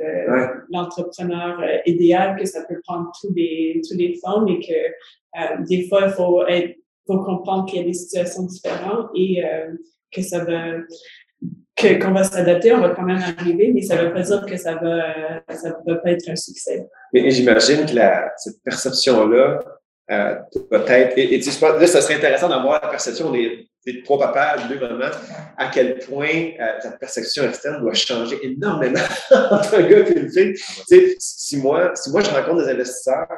[0.70, 5.64] l'entrepreneur euh, idéal, que ça peut prendre tous les, tous les formes et que euh,
[5.68, 6.76] des fois, il faut être
[7.08, 9.72] faut comprendre qu'il y a des situations différentes et euh,
[10.12, 10.74] que ça va
[11.74, 14.44] que qu'on va s'adapter, on va quand même arriver, mais ça ne veut pas dire
[14.46, 16.86] que ça va ça va pas être un succès.
[17.12, 19.60] J'imagine que la, cette perception-là
[20.10, 20.36] euh,
[20.70, 23.68] peut-être, et, et là, ça serait intéressant d'avoir la perception des,
[24.04, 25.10] trois papas, deux mamans,
[25.56, 29.00] à quel point euh, ta perception externe doit changer énormément
[29.50, 30.54] entre un gars et une fille.
[30.54, 33.28] Tu sais, si moi, si moi je rencontre des investisseurs,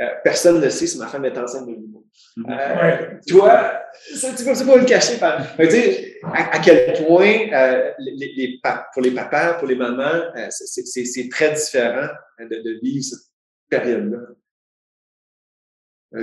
[0.00, 2.06] euh, personne ne sait si ma femme est enceinte de nouveau.
[2.36, 2.58] Mm-hmm.
[2.58, 5.18] Euh, toi, tu peux pas le cacher.
[5.18, 8.60] Par, à, à, quel point, euh, les, les,
[8.92, 12.08] pour les papas, pour les mamans, c'est très différent
[12.38, 13.28] de, de vivre cette
[13.68, 14.18] période-là.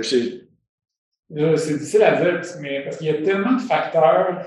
[0.02, 0.42] c'est
[1.78, 4.44] difficile à dire, mais parce qu'il y a tellement de facteurs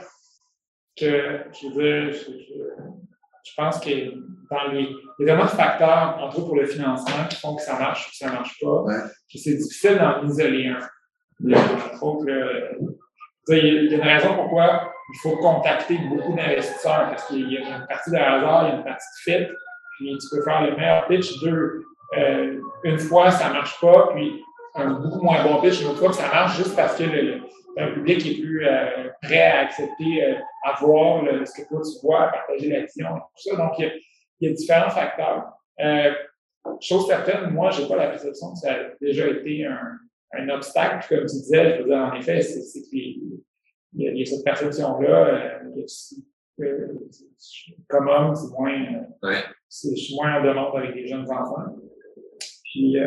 [0.98, 2.72] que, je veux dire, je
[3.56, 3.90] pense que
[4.50, 7.56] dans les, il y a tellement de facteurs, entre autres pour le financement, qui font
[7.56, 8.84] que ça marche ou que ça ne marche pas,
[9.32, 10.80] que c'est difficile d'en isoler un.
[11.44, 11.60] Il y, a,
[13.96, 18.18] une raison pourquoi il faut contacter beaucoup d'investisseurs, parce qu'il y a une partie de
[18.18, 19.48] hasard, il y a une partie de fit,
[19.98, 21.40] puis tu peux faire le meilleur pitch.
[21.42, 21.86] Deux,
[22.18, 24.44] euh, une fois, ça ne marche pas, puis
[24.76, 27.42] un beaucoup moins bon pitch une autre fois, ça marche juste parce que le,
[27.78, 32.06] un public est plus euh, prêt à accepter, euh, à voir ce que toi tu
[32.06, 33.56] vois, à partager l'action, tout ça.
[33.56, 33.92] Donc, il
[34.42, 35.54] y a, différents facteurs.
[35.80, 36.12] Euh,
[36.80, 39.98] chose certaine, moi, je n'ai pas la perception que ça a déjà été un,
[40.34, 41.06] un obstacle.
[41.10, 43.40] Comme tu disais, je veux dire, en effet, c'est qu'il
[43.96, 45.62] y, a cette perception-là.
[47.88, 48.72] Comme homme, c'est moins,
[49.24, 49.44] ouais.
[49.70, 51.76] je suis moins en demande avec des jeunes enfants.
[52.66, 52.98] Puis,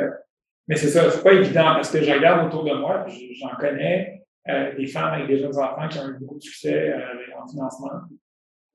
[0.67, 3.07] mais c'est ça, c'est pas évident parce que je regarde autour de moi,
[3.41, 6.91] j'en connais, euh, des femmes avec des jeunes enfants qui ont eu beaucoup de succès
[6.91, 7.91] euh, en financement,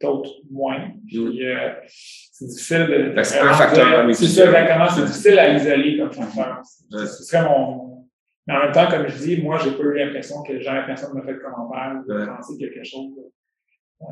[0.02, 0.90] d'autres moins.
[1.08, 3.14] Puis, euh, c'est difficile de.
[3.24, 4.16] C'est un facteur.
[4.16, 4.90] C'est ça, exactement.
[4.90, 6.62] C'est difficile à isoler comme facteur.
[6.92, 8.08] Ce serait mon.
[8.48, 11.14] Mais en même temps, comme je dis, moi, j'ai pas eu l'impression que jamais personne
[11.14, 13.12] m'a fait de commentaire ou de penser quelque chose.
[14.02, 14.06] Euh,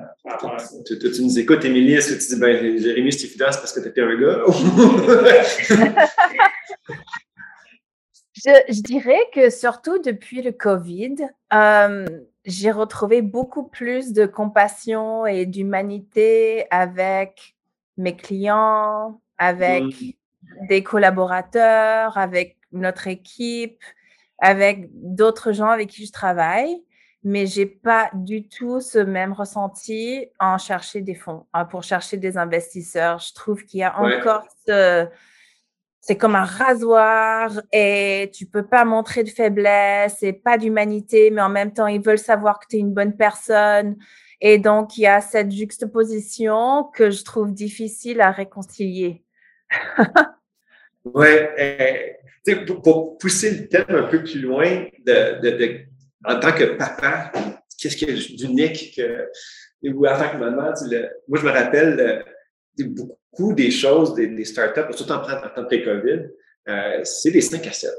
[0.86, 3.74] tu, tu, nous écoutes, Émilie, est-ce que tu dis, ben, Jérémy, c'est évident, c'est parce
[3.74, 4.44] que tu étais un gars?
[8.46, 11.16] Je, dirais que surtout depuis le COVID,
[11.54, 12.06] euh,
[12.46, 17.56] j'ai retrouvé beaucoup plus de compassion et d'humanité avec
[17.98, 20.68] mes clients, avec mmh.
[20.68, 23.84] des collaborateurs, avec notre équipe,
[24.40, 26.84] avec d'autres gens avec qui je travaille.
[27.24, 32.18] Mais j'ai pas du tout ce même ressenti en chercher des fonds, hein, pour chercher
[32.18, 33.20] des investisseurs.
[33.20, 35.08] Je trouve qu'il y a encore ce,
[36.08, 41.42] c'est comme un rasoir et tu peux pas montrer de faiblesse et pas d'humanité, mais
[41.42, 43.98] en même temps, ils veulent savoir que tu es une bonne personne.
[44.40, 49.26] Et donc, il y a cette juxtaposition que je trouve difficile à réconcilier.
[51.04, 51.28] oui.
[52.82, 54.86] Pour, pousser le thème un peu plus loin,
[56.24, 57.34] en tant que papa,
[57.78, 59.28] qu'est-ce a d'unique que,
[59.84, 60.72] ou en tant que maman,
[61.28, 62.24] moi, je me rappelle euh,
[62.86, 66.30] beaucoup des choses, des, startups, surtout en, en temps de pré-COVID,
[66.70, 67.90] euh, c'est des 5 à 7.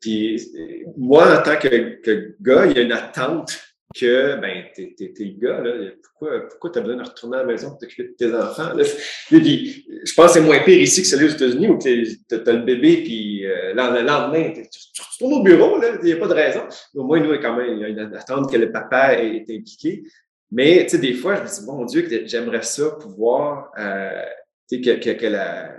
[0.00, 0.52] Puis
[0.96, 3.58] moi, en tant que, gars, il y a une attente
[3.98, 7.46] que, ben, t'es, t'es, t'es gars, là, pourquoi, pourquoi t'as besoin de retourner à la
[7.46, 8.72] maison pour t'occuper de tes enfants?
[8.72, 8.84] Là?
[9.28, 12.62] Puis, je pense que c'est moins pire ici que celui aux États-Unis où t'as, le
[12.62, 16.62] bébé, puis euh, le lendemain, tu, retournes au bureau, il n'y a pas de raison.
[16.94, 20.04] Au moins, nous, quand même, il y a une attente que le papa est impliqué.
[20.52, 24.22] Mais, tu sais, des fois, je me dis, bon Dieu, j'aimerais ça pouvoir, euh,
[24.70, 25.74] que, que, que, la,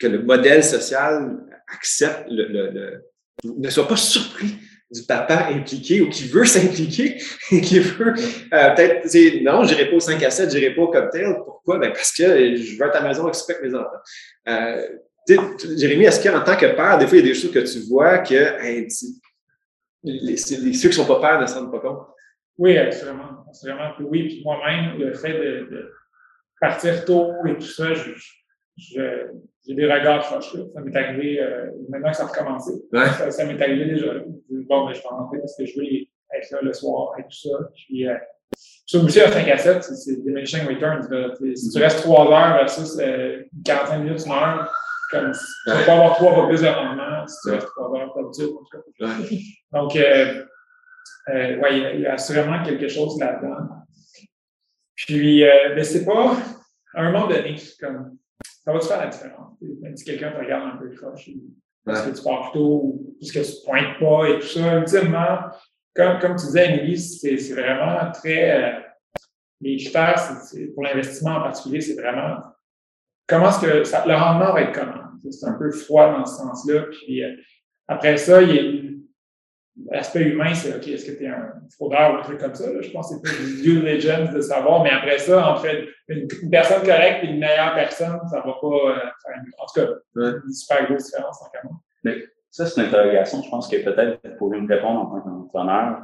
[0.00, 1.36] que, le modèle social
[1.68, 3.02] accepte le,
[3.44, 4.56] ne soit pas surpris
[4.90, 7.18] du papa impliqué ou qui veut s'impliquer
[7.50, 8.14] et qui veut
[8.54, 10.88] euh, peut-être dire non, je n'irai pas au 5 à 7, je n'irai pas au
[10.88, 11.34] cocktail.
[11.44, 11.78] Pourquoi?
[11.78, 13.90] Ben parce que je veux être à la maison avec mes enfants.
[14.48, 14.86] Euh,
[15.76, 17.80] Jérémy, est-ce qu'en tant que père, des fois, il y a des choses que tu
[17.80, 18.62] vois que
[20.04, 22.06] les, ceux qui ne sont pas pères ne s'en rendent pas compte?
[22.58, 23.44] Oui, absolument.
[23.62, 24.28] Vraiment, oui.
[24.28, 25.92] Puis moi-même, le fait de,
[26.60, 27.92] partir tôt et tout ça,
[28.76, 30.64] j'ai des regards fâchés.
[30.74, 32.72] Ça m'est arrivé, euh, maintenant que ça a recommencé,
[33.30, 34.14] ça, m'est arrivé déjà.
[34.48, 37.48] Bon, ben, je vais rentrer parce que je veux être là le soir et tout
[37.50, 37.58] ça.
[37.74, 38.16] Puis, euh,
[38.54, 41.02] ça aussi, à 5 à 7, c'est diminishing returns.
[41.54, 44.72] Si tu restes 3 heures versus euh, 45 minutes, une heure,
[45.10, 48.14] comme, tu vas pas avoir 3 fois plus de rendement si tu restes 3 heures
[48.14, 48.50] d'habitude.
[49.72, 50.44] Donc, euh,
[51.28, 53.68] euh, ouais, il y, a, assurément quelque chose là-dedans.
[54.94, 56.36] Puis, euh, mais c'est pas,
[56.94, 58.16] à un moment donné, comme,
[58.64, 59.56] ça va te faire la différence?
[59.60, 61.30] Même si quelqu'un te regarde un peu croche,
[61.84, 64.78] parce que tu pars tôt, ou parce que tu ne pointes pas et tout ça,
[64.78, 65.38] ultimement,
[65.94, 68.76] comme, comme tu disais, Émilie, c'est vraiment très.
[68.76, 68.80] Euh,
[69.62, 70.20] les critères,
[70.74, 72.42] pour l'investissement en particulier, c'est vraiment
[73.26, 75.02] comment est-ce que ça, le rendement va être comment?
[75.30, 76.82] C'est un peu froid dans ce sens-là.
[76.90, 77.34] Puis euh,
[77.88, 78.62] après ça, il y a
[79.90, 82.64] l'aspect humain, c'est OK, est-ce que tu es un fraudeur ou un truc comme ça?
[82.80, 86.26] Je pense que c'est plus due legend de savoir, mais après ça, en fait, une,
[86.50, 90.40] personne correcte et une meilleure personne, ça va pas euh, faire une, en tout cas,
[90.46, 91.80] une super grosse différence en commun.
[92.04, 95.20] Mais ça, c'est une interrogation, je pense que peut-être vous pourriez me répondre en tant
[95.20, 96.02] qu'entrepreneur.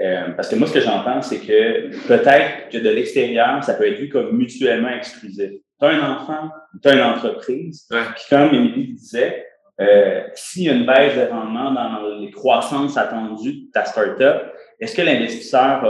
[0.00, 3.86] Euh, parce que moi, ce que j'entends, c'est que peut-être que de l'extérieur, ça peut
[3.86, 5.52] être vu comme mutuellement exclusif.
[5.78, 6.50] Tu as un enfant,
[6.82, 9.46] tu as une entreprise, puis comme Émilie disait,
[9.80, 14.52] euh, s'il y a une baisse de rendement dans les croissances attendues de ta startup,
[14.80, 15.82] est-ce que l'investisseur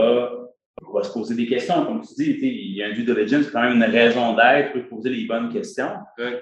[0.92, 1.84] va se poser des questions?
[1.84, 4.72] Comme tu dis, il y a un due diligence, c'est quand même une raison d'être,
[4.72, 5.92] pour poser les bonnes questions.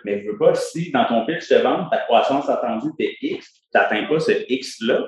[0.04, 3.52] Mais je veux pas, si dans ton pitch de vente, ta croissance attendue est X,
[3.52, 5.06] tu n'atteins pas ce X-là,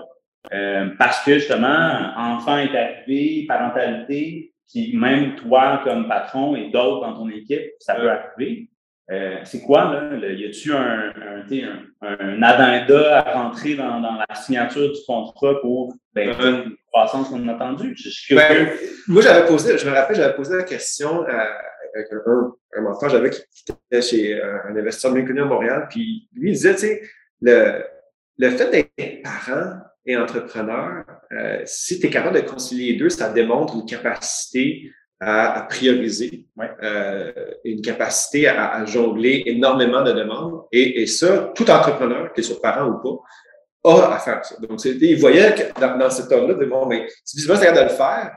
[0.53, 7.07] euh, parce que justement, enfant est arrivé, parentalité, qui même toi comme patron et d'autres
[7.07, 8.69] dans ton équipe, ça peut arriver.
[9.11, 10.17] Euh, c'est quoi, là?
[10.17, 11.45] Y a-tu un, un,
[12.01, 17.47] un, addenda à rentrer dans, dans, la signature du contrat pour ben, une croissance qu'on
[17.49, 17.95] a attendue?
[18.31, 18.71] Ben,
[19.09, 21.49] moi, j'avais posé, je me rappelle, j'avais posé la question à,
[21.95, 25.87] avec un, un mentor j'avais qui était chez euh, un investisseur bien connu à Montréal,
[25.91, 27.03] puis lui, il disait, tu sais,
[27.43, 27.85] le,
[28.39, 33.11] le fait d'être parent et entrepreneur, euh, si tu es capable de concilier les deux,
[33.11, 34.91] ça démontre une capacité
[35.25, 36.47] à, prioriser,
[36.83, 37.33] euh,
[37.65, 40.63] une capacité à, jongler énormément de demandes.
[40.71, 44.57] Et, et ça, tout entrepreneur, qu'il soit parent ou pas, a à faire ça.
[44.61, 47.83] Donc, il voyait que dans, dans cet homme-là, bon, mais si tu veux capable de
[47.85, 48.37] le faire,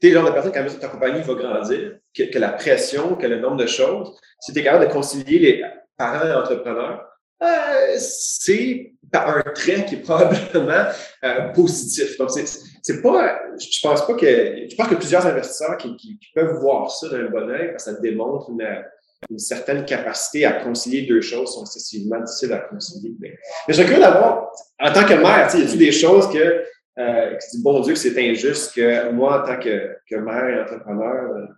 [0.00, 3.16] tu es le genre de personne, quand ta compagnie va grandir, que, que, la pression,
[3.16, 5.64] que le nombre de choses, si tu es capable de concilier les
[5.96, 7.02] parents et entrepreneurs,
[7.42, 10.86] euh, c'est un trait qui est probablement
[11.24, 12.16] euh, positif.
[12.18, 12.46] Donc, c'est
[12.94, 14.26] pas, je pense pas que,
[14.70, 17.92] je pense que plusieurs investisseurs qui, qui, peuvent voir ça d'un bon oeil parce que
[17.92, 23.14] ça démontre une, certaine capacité à concilier deux choses sont excessivement difficiles à concilier.
[23.18, 23.34] Mais,
[23.66, 27.38] mais je curieux d'avoir, en tant que mère, y a-t-il des choses que, euh, que
[27.42, 30.60] tu dis, bon Dieu, que c'est injuste que moi, en tant que, que mère et
[30.60, 31.48] entrepreneur,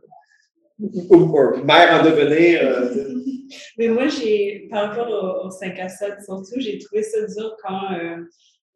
[0.78, 3.18] ou, mère en devenir, euh,
[3.78, 7.92] mais moi, j'ai, par rapport au, 5 à 7, surtout, j'ai trouvé ça dur quand,
[7.94, 8.16] euh,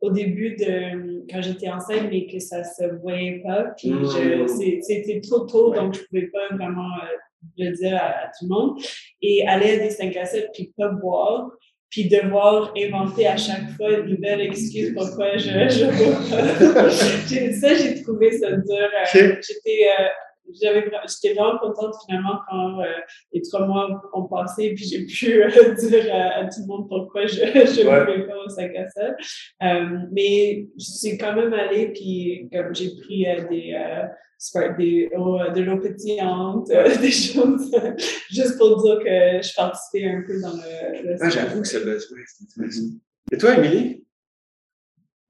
[0.02, 3.72] au début de, quand j'étais enceinte, mais que ça se voyait pas.
[3.76, 4.48] Puis mmh.
[4.82, 7.16] c'était trop tôt, donc je pouvais pas vraiment euh,
[7.56, 8.80] le dire à, tout le monde.
[9.22, 11.52] Et aller à des 5 à 7, puis pas boire,
[11.88, 16.90] puis devoir inventer à chaque fois une nouvelle excuse pourquoi je ne pas.
[17.60, 18.66] ça, j'ai trouvé ça dur.
[18.70, 20.08] Euh, j'étais j'avais
[20.50, 22.86] j'étais vraiment contente finalement quand euh,
[23.32, 27.26] les trois mois ont passé puis j'ai pu euh, dire à, tout le monde pourquoi
[27.26, 29.14] je ne voulais pas au sac à ça
[29.62, 33.74] euh, mais je suis quand même allée puis comme j'ai pris des
[34.76, 36.66] des, de l'eau pétillante,
[37.00, 37.70] des choses,
[38.28, 41.16] juste pour dire que je participais un peu dans le.
[41.20, 42.18] ah, j'avoue que c'est besoin.
[43.30, 44.04] Et toi, Émilie?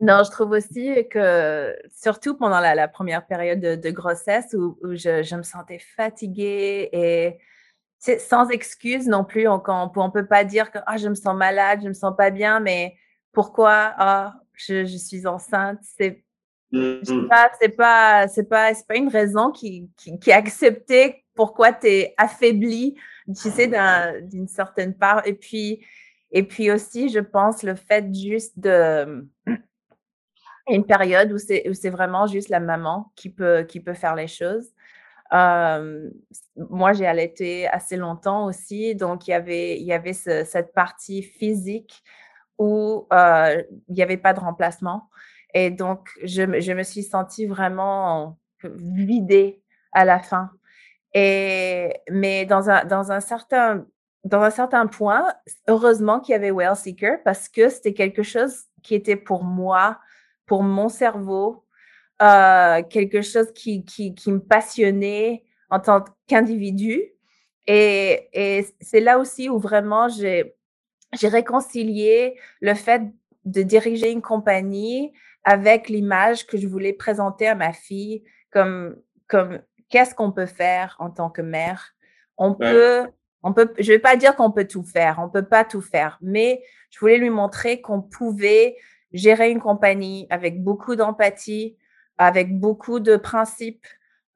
[0.02, 5.44] Non, je trouve aussi que, surtout pendant la, première période de, grossesse où, je, me
[5.44, 7.38] sentais fatiguée et
[8.18, 11.78] sans excuse non plus, on ne peut pas dire que ah, je me sens malade,
[11.78, 12.96] je ne me sens pas bien, mais
[13.30, 13.94] pourquoi?
[13.96, 15.78] Ah, je, suis enceinte.
[15.82, 16.24] C'est
[16.72, 22.14] mmh pas, pas, pas, pas une raison qui, qui, qui est acceptée pourquoi tu es
[22.16, 22.96] affaiblie,
[23.28, 23.70] tu sais,
[24.22, 25.24] d'une certaine part.
[25.28, 25.86] Et puis,
[26.32, 29.28] et puis aussi, je pense le fait juste de
[30.68, 34.72] une période où c'est, vraiment juste la maman qui peut, qui peut faire les choses.
[35.30, 41.22] moi, j'ai allaité assez longtemps aussi, donc il y avait, il y avait cette partie
[41.22, 42.02] physique
[42.58, 45.08] où il n'y avait pas de remplacement.
[45.54, 50.50] Et donc, je, je me suis sentie vraiment vidée à la fin.
[51.14, 53.84] Et, mais dans un, dans un certain
[54.24, 55.26] dans un certain point,
[55.66, 59.98] heureusement qu'il y avait Well Seeker parce que c'était quelque chose qui était pour moi,
[60.52, 61.64] pour mon cerveau,
[62.20, 67.00] euh, quelque chose qui, qui, qui, me passionnait en tant qu'individu.
[67.66, 70.52] Et, et c'est là aussi où vraiment j'ai
[71.22, 73.00] réconcilié le fait
[73.46, 79.58] de diriger une compagnie avec l'image que je voulais présenter à ma fille comme, comme
[79.88, 81.94] qu'est-ce qu'on peut faire en tant que mère.
[82.36, 83.06] On peut,
[83.42, 86.18] on peut, je vais pas dire qu'on peut tout faire, on peut pas tout faire,
[86.20, 88.76] mais je voulais lui montrer qu'on pouvait
[89.12, 91.76] gérer une compagnie avec beaucoup d'empathie,
[92.18, 93.86] avec beaucoup de principes,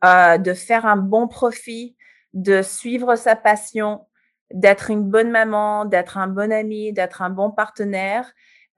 [0.04, 1.96] euh, de faire un bon profit,
[2.34, 4.06] de suivre sa passion,
[4.52, 8.30] d'être une bonne maman, d'être un bon ami, d'être un bon partenaire.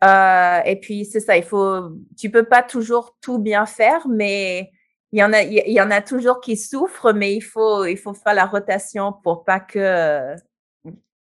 [0.05, 4.71] Euh, et puis c'est ça, il faut, tu peux pas toujours tout bien faire, mais
[5.11, 7.97] il y en a, il y en a toujours qui souffrent, mais il faut, il
[7.97, 10.37] faut faire la rotation pour pas que euh,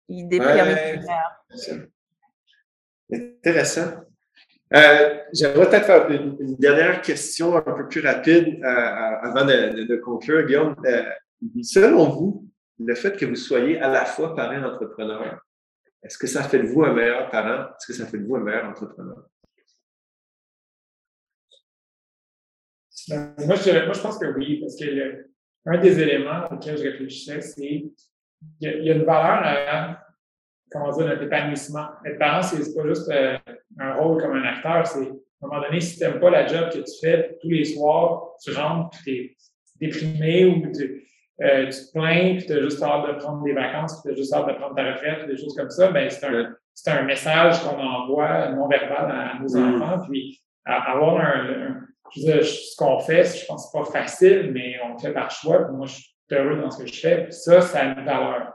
[0.07, 1.03] il déprime.
[3.11, 4.03] Intéressant.
[4.73, 10.45] Euh, J'aimerais peut-être faire une, dernière question un peu plus rapide euh, avant de, conclure,
[10.45, 10.75] Guillaume.
[10.85, 11.03] Euh,
[11.63, 12.49] selon vous,
[12.79, 15.41] le fait que vous soyez à la fois parent entrepreneur,
[16.03, 17.69] est-ce que ça fait de vous un meilleur parent?
[17.69, 19.27] Est-ce que ça fait de vous un meilleur entrepreneur?
[23.09, 25.27] Ben, moi, je, pense que oui, parce que
[25.65, 27.93] un des éléments auxquels je réfléchissais, c'est qu'il
[28.59, 30.06] y, a une valeur à
[30.71, 31.87] comment dire, notre épanouissement.
[32.05, 33.37] Être parent, c'est pas juste euh,
[33.79, 36.47] un rôle comme un acteur, c'est à un moment donné, si tu n'aimes pas la
[36.47, 39.35] job que tu fais tous les soirs, tu rentres, tu es
[39.79, 41.07] déprimé ou tu,
[41.41, 44.13] euh, tu te plains, puis tu as juste hâte de prendre des vacances, puis tu
[44.13, 46.89] as juste hâte de prendre ta retraite, des choses comme ça, ben c'est un, c'est
[46.89, 49.81] un message qu'on envoie non-verbal à nos mm.
[49.81, 51.77] enfants, puis avoir un,
[52.15, 54.99] je veux dire, ce qu'on fait, je pense que c'est pas facile, mais on le
[54.99, 55.67] fait par choix.
[55.69, 57.31] Moi, je suis heureux dans ce que je fais.
[57.31, 58.53] Ça, ça a une valeur.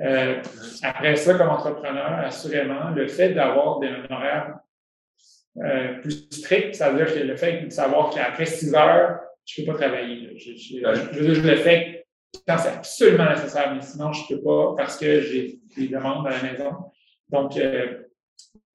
[0.00, 0.42] Euh,
[0.82, 4.58] après ça, comme entrepreneur, assurément, le fait d'avoir des horaires
[5.58, 9.60] euh, plus stricts, ça veut dire que le fait de savoir qu'après 6 heures, je
[9.60, 10.36] ne peux pas travailler.
[10.36, 10.78] Je, je,
[11.12, 12.06] je, je, le fais
[12.46, 16.26] quand c'est absolument nécessaire, mais sinon, je ne peux pas parce que j'ai des demandes
[16.26, 16.72] à la maison.
[17.28, 18.00] Donc, euh,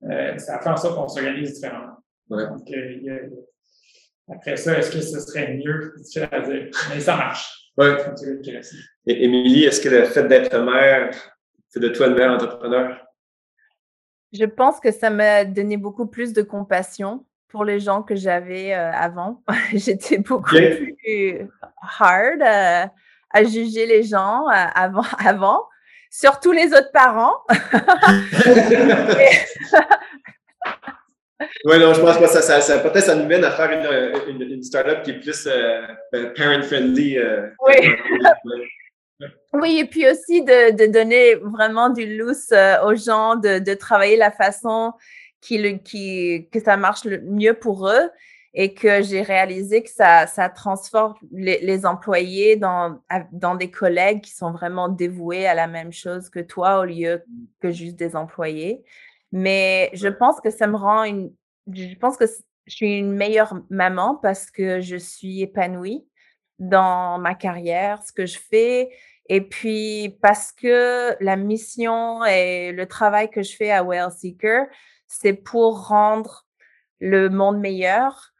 [0.03, 1.97] euh ça fait en sorte qu'on s'organise différemment.
[2.29, 2.47] Ouais.
[2.47, 3.17] Donc, il y a,
[4.31, 5.95] après ça, est-ce que ce serait mieux?
[6.03, 6.69] C'est à dire.
[6.89, 7.71] Mais ça marche.
[7.77, 7.87] Oui.
[9.09, 11.09] Et Émilie, est-ce que le fait d'être mère
[11.73, 12.95] fait de toi une mère entrepreneur?
[14.31, 18.71] Je pense que ça m'a donné beaucoup plus de compassion pour les gens que j'avais
[18.75, 19.41] euh, avant.
[19.73, 21.49] J'étais beaucoup plus
[21.97, 22.85] hard euh,
[23.31, 25.67] à juger les gens euh, avant, avant,
[26.11, 27.33] surtout les autres parents.
[31.63, 34.35] Oui, non, je pense pas ça, ça, ça peut-être ça nous mène à faire une,
[34.35, 35.47] une, une startup qui est plus
[36.11, 37.17] ben, parent-friendly.
[37.65, 37.75] Oui.
[39.53, 43.73] Oui, et puis aussi de, de donner vraiment du loose euh, aux gens, de, de
[43.73, 44.93] travailler la façon
[45.41, 48.09] qui, qui, que ça marche le mieux pour eux
[48.53, 52.99] et que j'ai réalisé que ça, ça transforme les, les, employés dans,
[53.31, 57.23] dans des collègues qui sont vraiment dévoués à la même chose que toi au lieu
[57.59, 58.83] que juste des employés.
[59.31, 61.31] Mais je pense que ça me rend une.
[61.71, 62.25] Je pense que
[62.65, 66.08] je suis une meilleure maman parce que je suis épanouie
[66.59, 68.89] dans ma carrière, ce que je fais.
[69.27, 74.65] Et puis parce que la mission et le travail que je fais à Well Seeker,
[75.07, 76.45] c'est pour rendre
[76.99, 78.31] le monde meilleur.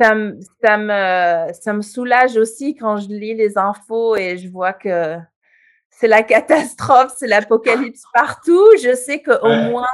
[0.00, 4.48] Ça me, ça, me, ça me soulage aussi quand je lis les infos et je
[4.48, 5.16] vois que
[5.90, 8.64] c'est la catastrophe, c'est l'apocalypse partout.
[8.82, 9.86] Je sais qu'au moins,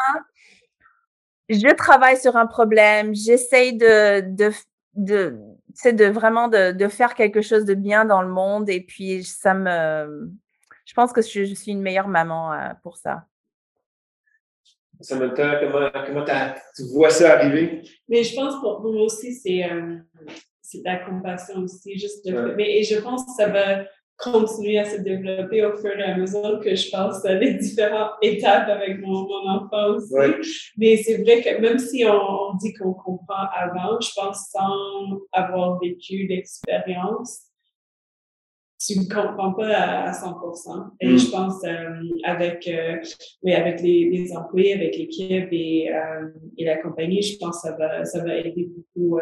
[1.49, 4.53] je travaille sur un problème, j'essaye de, de,
[4.95, 5.39] de,
[5.85, 9.55] de vraiment de, de, faire quelque chose de bien dans le monde et puis ça
[9.55, 10.31] me,
[10.85, 13.27] je pense que je, suis une meilleure maman euh, pour ça.
[15.01, 16.25] Samantha, comment, comment
[16.77, 17.83] tu vois ça arriver?
[18.09, 19.97] Mais je pense pour moi aussi, c'est euh,
[20.85, 21.99] la compassion aussi.
[21.99, 23.85] Juste mais et je pense que ça va
[24.19, 28.69] continuer à se développer au fur et à mesure que je passe les différentes étapes
[28.69, 30.15] avec mon, mon enfant aussi.
[30.77, 35.81] Mais c'est vrai que même si on, dit qu'on comprend avant, je pense sans avoir
[35.81, 37.43] vécu l'expérience,
[38.85, 40.91] tu ne comprends pas à, 100%.
[41.01, 41.19] Et mm.
[41.19, 42.97] je pense euh, avec, euh,
[43.43, 47.69] oui, avec les, les, employés, avec l'équipe et, euh, et la compagnie, je pense que
[47.69, 49.21] ça va, ça va aider beaucoup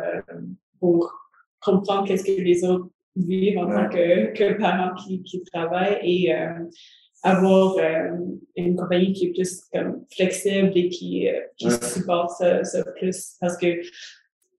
[0.78, 1.12] pour
[1.60, 6.34] comprendre qu'est-ce que les autres vivre en tant que, que parent qui, qui travaille et
[6.34, 6.48] euh,
[7.22, 8.16] avoir euh,
[8.56, 13.36] une compagnie qui est plus comme flexible et qui, euh, qui supporte ça, ça, plus
[13.40, 13.66] parce que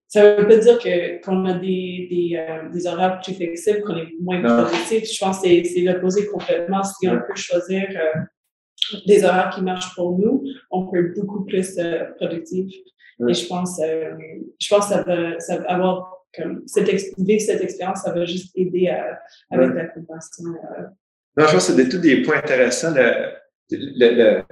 [0.08, 3.96] ça ne veut pas dire que qu'on a des, des, des, horaires plus flexibles, qu'on
[3.96, 5.10] est moins productif.
[5.10, 6.84] Je pense que c'est l'opposé complètement.
[6.84, 7.88] Si on peut choisir
[9.06, 11.80] des horaires qui marchent pour nous, on peut être beaucoup plus
[12.18, 12.74] productif.
[13.26, 17.62] Et je pense, je pense que ça va, ça va avoir comme cette vivre cette
[17.62, 18.88] expérience, ça va juste aider
[19.50, 20.44] avec la compassion.
[21.36, 22.94] Non, je pense que c'est tous des points intéressants.
[22.94, 23.32] Le,
[23.70, 24.42] le,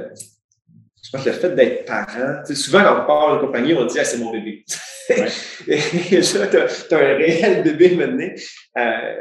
[1.02, 3.98] je pense que le fait d'être parent, souvent quand on parle de compagnie, on dit
[3.98, 4.64] ah, c'est mon bébé.
[5.10, 8.32] et tu as, un réel bébé maintenant.
[8.78, 9.16] Euh,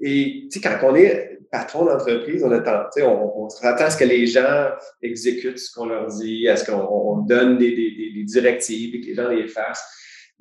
[0.00, 4.26] et quand on est patron d'entreprise, on, attend, on, on s'attend à ce que les
[4.26, 4.70] gens
[5.02, 9.06] exécutent ce qu'on leur dit, à ce qu'on donne des, des, des, directives et que
[9.06, 9.84] les gens les fassent.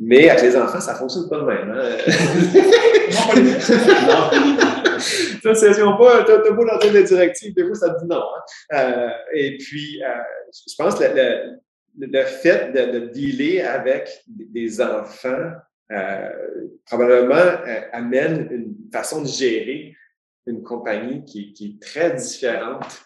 [0.03, 1.71] Mais avec les enfants, ça ne fonctionne pas de même.
[1.71, 1.97] Hein?
[5.53, 8.21] Ça, on pas, t'as beau leur donner des directives, des fois, ça te dit non.
[8.21, 8.41] Hein?
[8.73, 10.07] Euh, et puis, euh,
[10.51, 11.59] je pense que le,
[11.99, 15.51] le, fait de, de, dealer avec des enfants
[15.91, 16.29] euh,
[16.85, 19.95] probablement euh, amène une façon de gérer
[20.45, 23.03] une compagnie qui, qui est très différente.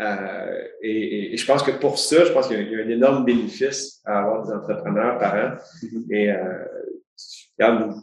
[0.00, 2.88] Euh, et, et, je pense que pour ça, je pense qu'il y, y, a un
[2.88, 5.56] énorme bénéfice à avoir des entrepreneurs parents.
[5.82, 6.14] Mm-hmm.
[6.14, 6.64] Et euh,
[7.58, 7.94] regarde,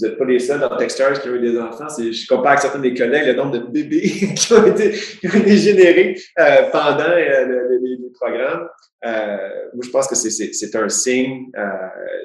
[0.00, 1.86] vous n'êtes pas les seuls dans Techstars qui ont eu des enfants.
[1.88, 4.02] Je compare avec certains de mes collègues le nombre de bébés
[4.36, 8.68] qui ont été, qui ont été générés euh, pendant euh, le, les, programmes.
[9.04, 11.50] Euh, moi, je pense que c'est un signe,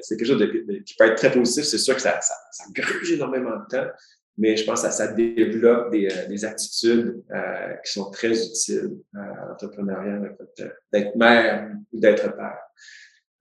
[0.01, 0.45] c'est quelque chose de,
[0.86, 1.65] qui peut être très positif.
[1.65, 3.88] C'est sûr que ça, ça, ça gruge énormément de temps,
[4.40, 7.22] mais je pense que ça, ça développe des, euh, des attitudes
[7.86, 10.22] qui sont très utiles à l'entrepreneuriat,
[10.92, 12.58] d'être mère ou d'être père.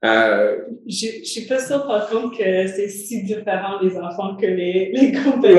[0.04, 4.46] Euh, je, ne suis pas sûre, par contre, que c'est si différent les enfants que
[4.46, 5.56] les, les compagnies.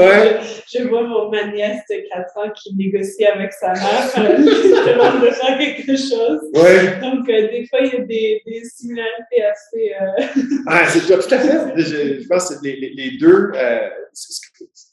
[0.73, 4.45] Je, vois mon, ma nièce de 4 ans qui négocie avec sa mère quand elle
[4.45, 6.39] demande de faire quelque chose.
[7.01, 9.93] Donc, euh, des fois, il y a des, des similarités assez.
[10.01, 10.41] Euh...
[10.67, 11.73] Ah, c'est tout à fait.
[11.75, 13.89] Je, je pense que les, les, les deux, euh,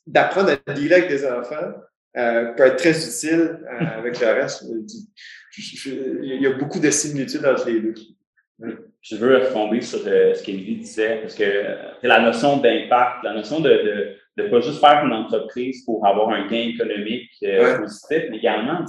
[0.07, 1.75] d'apprendre à dealer avec des enfants
[2.17, 4.65] euh, peut être très utile avec le reste.
[5.59, 7.95] il y a beaucoup de similitudes entre les deux
[9.09, 13.35] je veux retomber sur euh, ce qu'Émilie disait, parce que euh, la notion d'impact, la
[13.35, 18.25] notion de ne pas juste faire une entreprise pour avoir un gain économique euh, positif,
[18.31, 18.85] mais également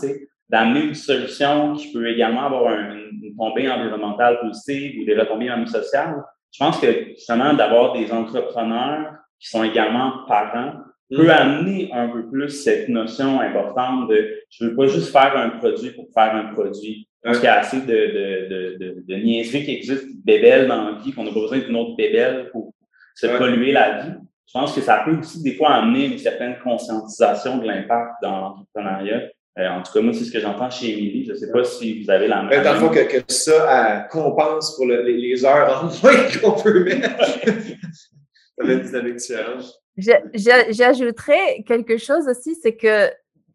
[0.49, 3.05] d'amener une solution qui peut également avoir une,
[3.37, 6.15] tombée environnementale positive ou des retombées même sociales.
[6.51, 10.73] Je pense que justement d'avoir des entrepreneurs qui sont également parents
[11.09, 15.49] peut amener un peu plus cette notion importante de je veux pas juste faire un
[15.49, 17.07] produit pour faire un produit.
[17.23, 20.91] Parce qu'il y a assez de, de, de, de, de niaiseries qui existent, bébelles dans
[20.91, 22.73] la vie, qu'on a besoin d'une autre bébelle pour
[23.15, 24.13] se polluer la vie.
[24.47, 28.39] Je pense que ça peut aussi des fois amener une certaine conscientisation de l'impact dans
[28.39, 29.23] l'entrepreneuriat.
[29.59, 31.25] Euh, en tout cas, moi, c'est ce que j'entends chez Émilie.
[31.25, 32.63] Je ne sais pas si vous avez la même.
[32.63, 36.61] Dans le fond, que, que ça compense pour le, les, les, heures en moins qu'on
[36.61, 37.25] peut mettre.
[37.45, 39.65] ça va une dynamique différente.
[39.97, 43.11] J'ajouterais quelque chose aussi, c'est que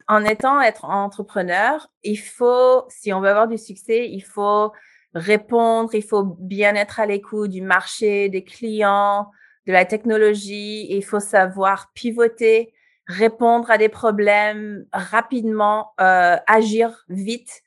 [0.09, 4.72] en étant être entrepreneur, il faut, si on veut avoir du succès, il faut
[5.14, 9.30] répondre, il faut bien être à l'écoute du marché, des clients,
[9.66, 12.74] de la technologie, il faut savoir pivoter,
[13.07, 17.62] répondre à des problèmes rapidement, euh, agir vite.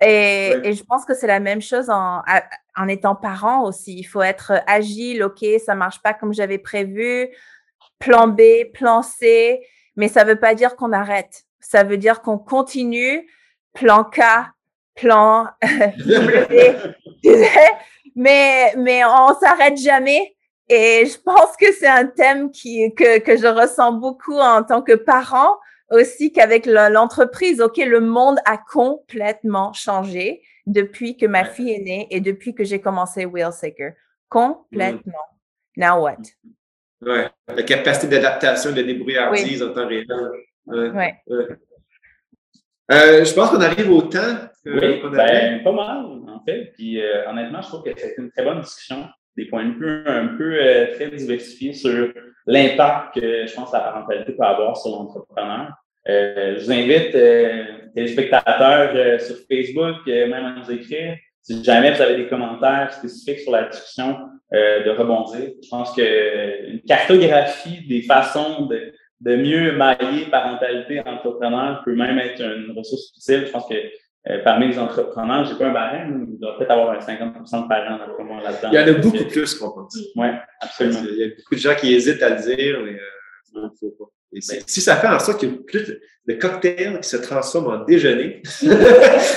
[0.00, 2.22] Et, et, je pense que c'est la même chose en,
[2.76, 3.96] en étant parent aussi.
[3.96, 7.28] Il faut être agile, OK, ça marche pas comme j'avais prévu,
[8.02, 9.60] plan B, plan C,
[9.96, 11.44] mais ça ne veut pas dire qu'on arrête.
[11.60, 13.28] Ça veut dire qu'on continue,
[13.72, 14.20] plan K,
[14.96, 16.76] plan W,
[18.16, 20.34] mais, mais on s'arrête jamais.
[20.68, 24.82] Et je pense que c'est un thème qui, que, que je ressens beaucoup en tant
[24.82, 25.56] que parent
[25.90, 27.60] aussi qu'avec l'entreprise.
[27.60, 32.64] OK, le monde a complètement changé depuis que ma fille est née et depuis que
[32.64, 33.92] j'ai commencé Wheelseeker.
[34.28, 35.12] Complètement.
[35.76, 36.18] Now what?
[37.04, 40.06] Oui, la capacité d'adaptation, de débrouillardise en temps réel.
[40.66, 41.16] Ouais.
[42.90, 44.36] Euh, je pense qu'on arrive au temps.
[44.66, 46.72] oui, ben, pas mal, en fait.
[46.74, 50.04] Puis euh, honnêtement, je trouve que c'était une très bonne discussion, des points de vue
[50.06, 52.12] un peu euh, très diversifiés sur
[52.46, 55.72] l'impact que je pense la parentalité peut avoir sur l'entrepreneur.
[56.06, 61.16] je vous invite, téléspectateurs sur Facebook, même à nous écrire.
[61.42, 64.16] Si jamais vous avez des commentaires spécifiques sur la discussion,
[64.54, 65.50] euh, de rebondir.
[65.62, 72.42] Je pense qu'une cartographie des façons de, de mieux mailler parentalité entrepreneur peut même être
[72.42, 73.46] une ressource utile.
[73.46, 76.90] Je pense que euh, parmi les entrepreneurs, j'ai pas un barème, il doit peut-être avoir
[76.90, 78.68] un 50 de parents là-dedans.
[78.70, 79.98] Il y en a beaucoup plus qu'on pense.
[80.16, 80.26] Oui,
[80.60, 81.00] absolument.
[81.10, 82.92] Il y a beaucoup de gens qui hésitent à le dire, mais
[83.58, 84.12] euh, faut pas.
[84.34, 87.80] Et si ça fait en sorte qu'il y a plus de cocktails qui se transforment
[87.80, 88.42] en déjeuner,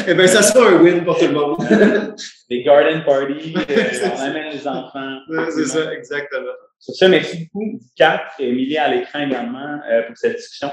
[0.07, 1.57] eh bien, ça sera un win pour tout le monde.
[2.49, 5.17] Des garden parties, euh, on amène les enfants.
[5.49, 6.51] c'est ça, exactement.
[6.79, 10.69] Sur ça, merci beaucoup, Kat et Emilie à l'écran également euh, pour cette discussion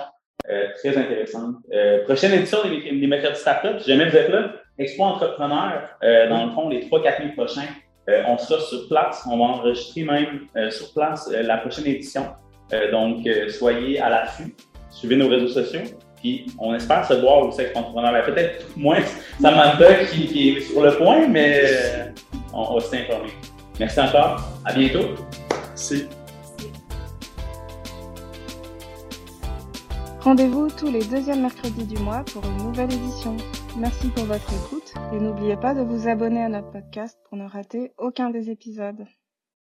[0.51, 1.57] euh, très intéressante.
[2.05, 6.53] prochaine édition des, des Mercredis Startup, si jamais vous êtes là, Expo Entrepreneur, dans le
[6.53, 7.69] fond, les 3-4 mois prochains,
[8.27, 9.23] on sera sur place.
[9.31, 12.27] On va enregistrer même sur place la prochaine édition.
[12.91, 14.55] Donc, soyez à l'affût.
[14.91, 15.83] Suivez nos réseaux sociaux.
[16.23, 18.13] Puis on espère se voir au sexe entrepreneur.
[18.13, 19.01] Ben, peut-être moins
[19.41, 22.05] Samantha qui, qui, est sur le point, mais euh,
[22.53, 23.31] on, va s'informer.
[23.81, 24.41] Merci encore.
[24.65, 25.09] À bientôt.
[25.51, 26.07] Merci.
[30.21, 33.37] Rendez-vous tous les deuxièmes mercredis du mois pour une nouvelle édition.
[33.77, 37.49] Merci pour votre écoute et n'oubliez pas de vous abonner à notre podcast pour ne
[37.49, 39.05] rater aucun des épisodes.